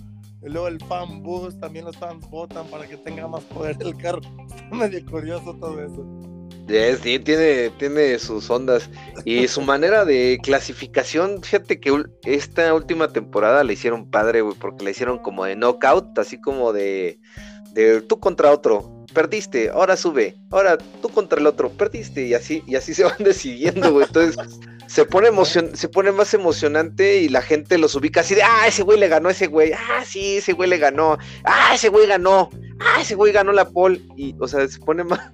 [0.42, 3.96] y luego el fan boost, también los fans votan para que tenga más poder el
[3.96, 4.20] carro.
[4.48, 6.98] Está medio curioso todo eso.
[7.02, 8.88] sí, tiene, tiene sus ondas.
[9.24, 14.84] Y su manera de clasificación, fíjate que esta última temporada le hicieron padre, güey, porque
[14.84, 17.18] le hicieron como de knockout, así como de,
[17.72, 18.95] de tú contra otro.
[19.16, 23.16] Perdiste, ahora sube, ahora tú contra el otro, perdiste, y así, y así se van
[23.18, 24.04] decidiendo, güey.
[24.04, 24.36] Entonces,
[24.88, 28.66] se pone emocion se pone más emocionante y la gente los ubica así de, ah,
[28.66, 31.88] ese güey le ganó a ese güey, ah, sí, ese güey le ganó, ah, ese
[31.88, 35.32] güey ganó, ah, ese güey ganó la pole, y, o sea, se pone más,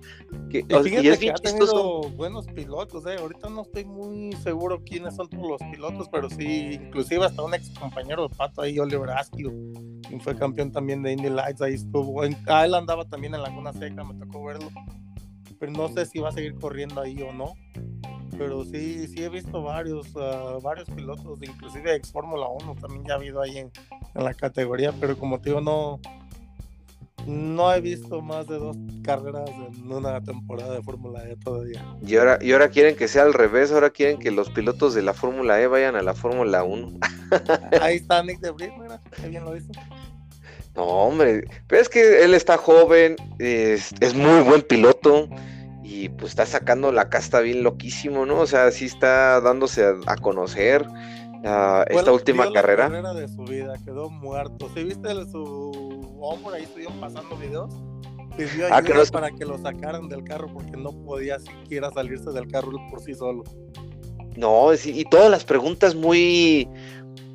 [0.53, 0.66] que,
[1.03, 2.11] y, es bien chistoso.
[2.11, 6.74] buenos pilotos, eh, ahorita no estoy muy seguro quiénes son todos los pilotos, pero sí,
[6.74, 9.72] inclusive hasta un ex compañero de Pato ahí, Oliver Askew,
[10.07, 13.72] quien fue campeón también de Indy Lights, ahí estuvo, ah, él andaba también en Laguna
[13.72, 14.70] Seca, me tocó verlo,
[15.59, 17.55] pero no sé si va a seguir corriendo ahí o no
[18.38, 23.14] pero sí, sí he visto varios, ah, varios pilotos, inclusive ex Fórmula 1 también ya
[23.14, 23.70] ha habido ahí en,
[24.14, 26.00] la categoría, pero como te digo, no,
[27.27, 31.85] No he visto más de dos carreras en una temporada de Fórmula E todavía.
[32.07, 35.03] Y ahora, y ahora quieren que sea al revés, ahora quieren que los pilotos de
[35.03, 36.99] la Fórmula E vayan a la Fórmula 1.
[37.81, 39.73] Ahí está Nick de Vries, mira, qué bien lo hizo.
[40.75, 45.29] No, hombre, pero es que él está joven, es, es muy buen piloto
[45.83, 48.41] y pues está sacando la casta bien loquísimo, ¿no?
[48.41, 50.87] O sea, sí está dándose a, conocer
[51.45, 52.84] uh, esta última carrera.
[52.84, 54.70] La carrera de su vida, quedó muerto.
[54.74, 56.55] ¿Sí viste su hombro?
[56.55, 57.74] Ahí estuvieron pasando videos.
[58.36, 62.49] Pidió ah, ayuda para que lo sacaran del carro porque no podía siquiera salirse del
[62.49, 63.45] carro por sí solo.
[64.36, 66.66] No, y todas las preguntas muy,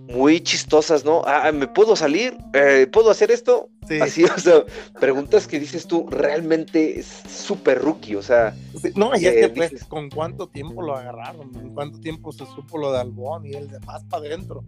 [0.08, 1.22] muy chistosas, ¿no?
[1.26, 2.38] Ah, ¿me puedo salir?
[2.54, 3.70] Eh, ¿Puedo hacer esto?
[3.88, 4.00] Sí.
[4.00, 4.64] Así, o sea,
[5.00, 8.56] preguntas que dices tú, realmente es súper rookie, o sea.
[8.96, 11.52] no, y es que pues, ¿con cuánto tiempo lo agarraron?
[11.56, 14.64] ¿En cuánto tiempo se supo lo de Albón y el de más para adentro?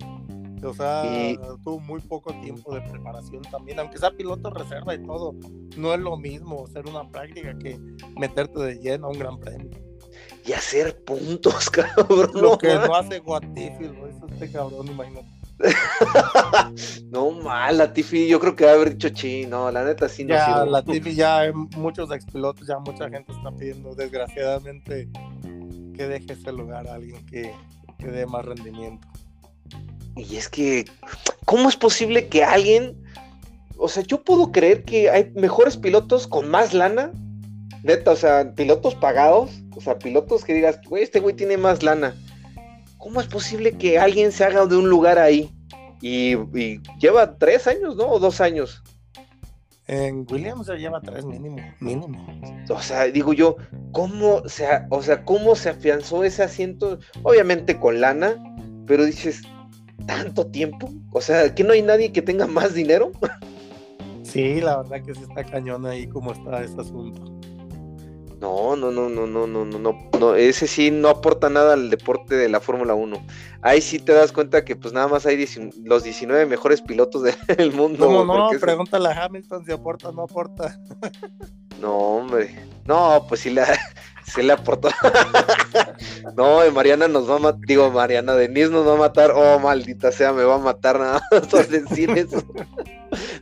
[0.62, 1.04] O sea,
[1.64, 5.34] tuvo muy poco tiempo de preparación también, aunque sea piloto reserva y todo,
[5.78, 7.80] no es lo mismo ser una práctica que
[8.18, 9.89] meterte de lleno a un gran premio
[10.50, 12.32] y hacer puntos, cabrón.
[12.34, 15.28] Lo que no hace Guatifi, lo hizo este cabrón, imagínate.
[17.12, 20.08] no mal, la Tiffy, yo creo que va a haber dicho chi, no, la neta
[20.08, 25.10] sí no Ya, la Tiffy ya muchos expilotos, ya mucha gente está pidiendo, desgraciadamente,
[25.96, 27.54] que deje ese lugar a alguien que,
[28.00, 29.06] que dé más rendimiento.
[30.16, 30.86] Y es que,
[31.46, 33.04] ¿cómo es posible que alguien,
[33.78, 37.12] o sea, yo puedo creer que hay mejores pilotos con más lana
[37.84, 41.84] Neta, o sea, pilotos pagados, o sea, pilotos que digas, güey, este güey tiene más
[41.84, 42.16] lana.
[42.98, 45.54] ¿Cómo es posible que alguien se haga de un lugar ahí?
[46.02, 46.36] Y,
[47.00, 48.08] lleva tres años, ¿no?
[48.08, 48.84] O dos años.
[49.88, 52.28] En Williams ya lleva tres mínimo, mínimo.
[52.70, 53.58] O sea, digo yo,
[53.92, 57.00] ¿cómo se, o sea, cómo se afianzó ese asiento?
[57.24, 58.36] Obviamente con lana,
[58.86, 59.42] pero dices,
[60.06, 60.90] ¿tanto tiempo?
[61.12, 63.12] O sea, ¿que no hay nadie que tenga más dinero?
[64.24, 67.39] Sí, la verdad que sí está cañón ahí como está ese asunto.
[68.40, 72.36] No, no, no, no, no, no, no, no, ese sí no aporta nada al deporte
[72.36, 73.22] de la Fórmula 1.
[73.62, 75.46] Ahí sí te das cuenta que pues nada más hay
[75.84, 77.24] los 19 mejores pilotos
[77.58, 78.10] del mundo.
[78.10, 80.80] No, no, pregúntale a Hamilton si aporta o no aporta.
[81.82, 82.56] No, hombre.
[82.86, 83.64] No, pues sí le,
[84.30, 84.90] sí le aportó.
[86.36, 89.32] no, Mariana nos va a matar, digo, Mariana Denise nos va a matar.
[89.36, 92.44] Oh, maldita sea, me va a matar nada más por decir eso.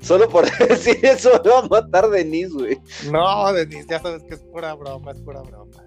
[0.01, 2.81] Solo por decir eso me va a matar Denise, güey.
[3.11, 5.86] No, Denise, ya sabes que es pura broma, es pura broma.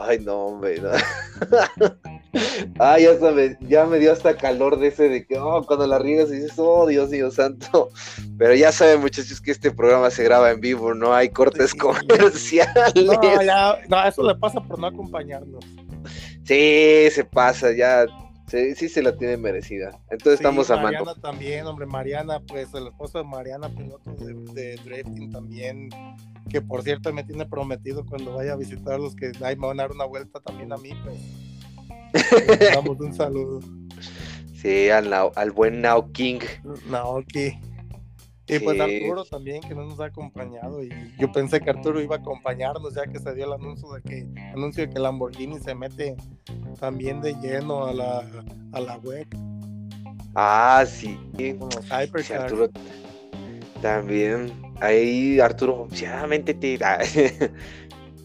[0.00, 0.80] Ay, no, hombre.
[0.80, 0.90] No.
[2.80, 5.98] ah, ya sabes, ya me dio hasta calor de ese de que, oh, cuando la
[5.98, 7.90] riegas dices, oh, Dios mío santo.
[8.38, 12.94] Pero ya saben, muchachos, que este programa se graba en vivo, no hay cortes comerciales.
[12.96, 15.64] No, ya, no, eso le pasa por no acompañarnos.
[16.44, 18.06] Sí, se pasa, ya.
[18.48, 19.98] Sí, sí se la tiene merecida.
[20.10, 21.04] Entonces estamos amando.
[21.04, 25.90] Mariana también, hombre, Mariana, pues el esposo de Mariana, piloto de, de drifting también,
[26.48, 29.84] que por cierto me tiene prometido cuando vaya a visitarlos que ahí me van a
[29.84, 32.74] dar una vuelta también a mí, pues.
[32.74, 33.60] damos un saludo.
[34.60, 36.40] Sí, al, al buen Now King.
[36.90, 37.56] Naoki.
[38.48, 40.82] Y pues Arturo también, que no nos ha acompañado.
[40.82, 44.02] Y yo pensé que Arturo iba a acompañarnos, ya que se dio el anuncio de
[44.02, 46.16] que, anuncio de que Lamborghini se mete
[46.80, 48.24] también de lleno a la,
[48.72, 49.26] a la web.
[50.34, 51.18] Ah, sí.
[51.36, 51.58] sí
[52.32, 52.70] Arturo
[53.82, 56.78] también ahí Arturo, obviamente te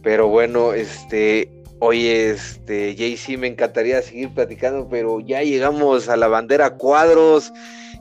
[0.04, 1.50] Pero bueno, este,
[1.80, 7.54] oye, este, JC, me encantaría seguir platicando, pero ya llegamos a la bandera cuadros.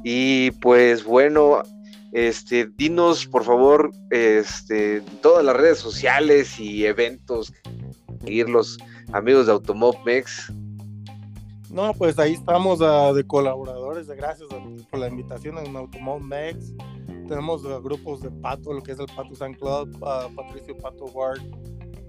[0.03, 1.62] Y pues bueno,
[2.13, 7.53] este, dinos por favor, este, todas las redes sociales y eventos,
[8.21, 8.79] seguir los
[9.13, 10.53] amigos de Automobmex.
[11.71, 14.49] No, pues ahí estamos uh, de colaboradores, gracias
[14.91, 16.75] por la invitación en Automobmex
[17.33, 21.41] tenemos grupos de Pato, lo que es el Pato San Club, Patricio Pato Ward,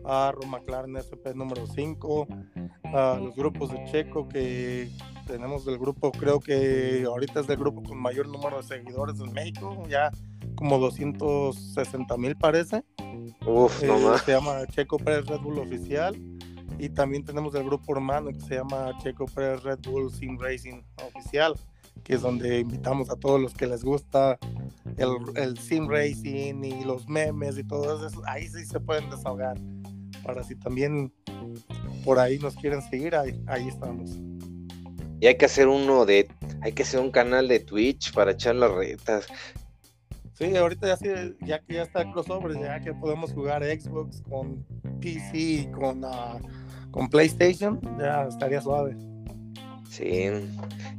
[0.03, 2.27] Roma McLaren SP número 5,
[3.21, 4.89] los grupos de Checo que
[5.25, 9.31] tenemos del grupo, creo que ahorita es el grupo con mayor número de seguidores en
[9.33, 10.11] México, ya
[10.55, 12.83] como 260 mil parece.
[13.45, 16.15] Uf, no eh, Se llama Checo Pérez Red Bull Oficial.
[16.79, 20.81] Y también tenemos el grupo hermano que se llama Checo Pérez Red Bull Sim Racing
[21.07, 21.55] Oficial
[22.03, 24.37] que es donde invitamos a todos los que les gusta
[24.97, 29.57] el, el sim racing y los memes y todo eso, ahí sí se pueden desahogar.
[30.23, 31.13] Para si también
[32.03, 34.19] por ahí nos quieren seguir, ahí, ahí estamos.
[35.23, 36.27] Y hay que hacer uno de,
[36.63, 39.25] hay que hacer un canal de Twitch para echar las retas.
[40.33, 40.97] Sí, ahorita ya,
[41.39, 44.65] ya que ya está el crossover, ya que podemos jugar Xbox con
[44.99, 46.41] PC, con, uh,
[46.91, 48.97] con PlayStation, ya estaría suave.
[49.89, 50.25] Sí,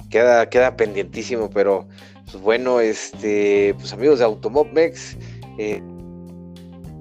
[0.09, 1.87] queda, queda pendientísimo, pero
[2.25, 5.19] pues bueno, este, pues amigos de Automobmex,
[5.59, 5.83] eh,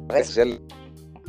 [0.09, 0.59] redes sociales.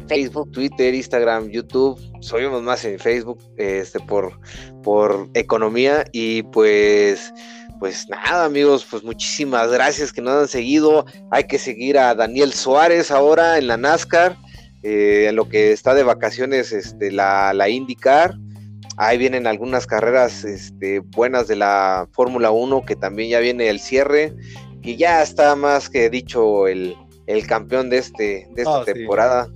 [0.09, 1.99] Facebook, Twitter, Instagram, YouTube.
[2.21, 4.39] Subimos más en Facebook este, por,
[4.83, 6.05] por economía.
[6.13, 7.33] Y pues,
[7.79, 11.07] pues nada, amigos, pues muchísimas gracias que nos han seguido.
[11.31, 14.37] Hay que seguir a Daniel Suárez ahora en la NASCAR.
[14.87, 18.35] Eh, en lo que está de vacaciones este, la, la IndyCar.
[18.99, 23.81] Ahí vienen algunas carreras este, buenas de la Fórmula 1, que también ya viene el
[23.81, 24.35] cierre.
[24.83, 26.95] Y ya está más que dicho el,
[27.49, 29.49] campeón de, este, de esta ah, temporada.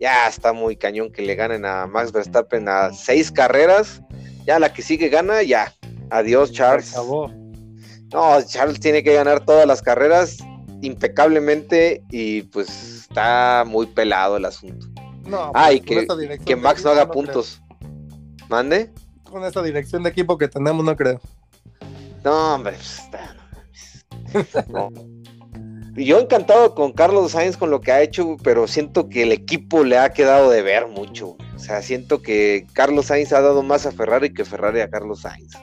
[0.00, 4.02] Ya está muy cañón que le ganen a Max Verstappen a seis carreras.
[4.46, 5.72] Ya la que sigue gana, ya.
[6.10, 6.94] Adiós, Charles.
[8.12, 10.38] No, Charles tiene que ganar todas las carreras
[10.80, 14.86] impecablemente y pues está muy pelado el asunto.
[15.26, 16.06] No, ah, que,
[16.44, 17.60] que Max no haga puntos.
[18.48, 18.90] ¿Mande?
[19.24, 21.20] Con esa dirección de equipo que tenemos, no creo.
[22.24, 23.36] No, hombre, pues, está,
[24.68, 24.88] no.
[26.04, 29.82] Yo encantado con Carlos Sainz con lo que ha hecho, pero siento que el equipo
[29.82, 31.36] le ha quedado de ver mucho.
[31.54, 35.22] O sea, siento que Carlos Sainz ha dado más a Ferrari que Ferrari a Carlos
[35.22, 35.54] Sainz.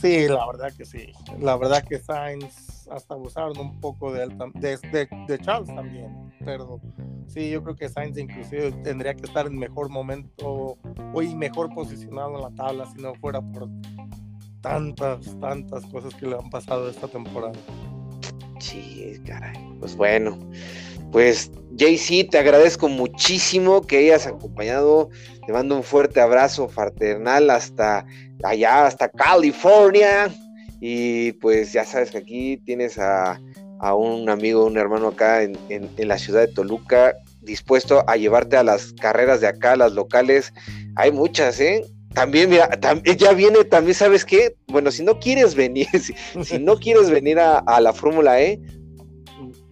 [0.00, 1.12] Sí, la verdad que sí.
[1.40, 6.32] La verdad que Sainz hasta abusaron un poco de, él, de, Charles también.
[6.44, 6.80] Pero
[7.26, 10.76] sí, yo creo que Sainz inclusive tendría que estar en mejor momento
[11.14, 13.68] o mejor posicionado en la tabla si no fuera por
[14.60, 17.58] tantas, tantas cosas que le han pasado esta temporada.
[18.62, 19.58] Sí, caray.
[19.80, 20.38] Pues bueno,
[21.10, 25.10] pues JC, te agradezco muchísimo que hayas acompañado.
[25.44, 28.06] Te mando un fuerte abrazo fraternal hasta
[28.44, 30.30] allá, hasta California.
[30.80, 33.40] Y pues ya sabes que aquí tienes a,
[33.96, 35.58] un amigo, un hermano acá en,
[35.96, 40.54] la ciudad de Toluca, dispuesto a llevarte a las carreras de acá, las locales.
[40.94, 41.84] Hay muchas, ¿eh?
[42.14, 42.68] También, mira,
[43.16, 44.54] ya viene, también, ¿sabes qué?
[44.66, 45.86] Bueno, si no quieres venir,
[46.44, 48.60] si, no quieres venir a, la Fórmula E,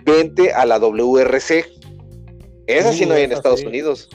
[0.05, 1.67] vente a la WRC.
[2.67, 4.09] Esa sí no hay en Estados Unidos.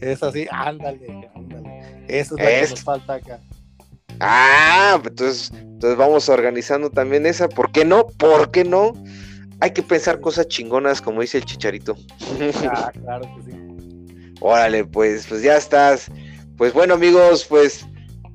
[0.00, 2.04] Es así, ándale, ándale.
[2.08, 3.40] Eso es lo que nos falta acá.
[4.18, 7.48] Ah, entonces, entonces vamos organizando también esa.
[7.48, 8.06] ¿Por qué no?
[8.06, 8.92] ¿Por qué no?
[9.60, 11.96] Hay que pensar cosas chingonas, como dice el chicharito.
[12.68, 13.58] Ah, claro que sí.
[14.40, 16.10] Órale, pues, pues ya estás.
[16.60, 17.86] Pues bueno, amigos, pues,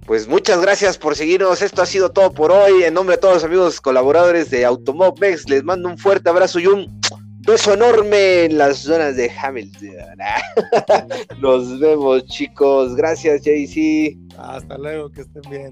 [0.08, 1.62] pues muchas gracias por seguirnos.
[1.62, 2.82] Esto ha sido todo por hoy.
[2.82, 6.66] En nombre de todos los amigos colaboradores de Automobex, les mando un fuerte abrazo y
[6.66, 7.00] un
[7.46, 9.90] beso enorme en las zonas de Hamilton.
[11.40, 12.96] Nos vemos, chicos.
[12.96, 14.18] Gracias, JC.
[14.40, 15.72] Hasta luego, que estén bien.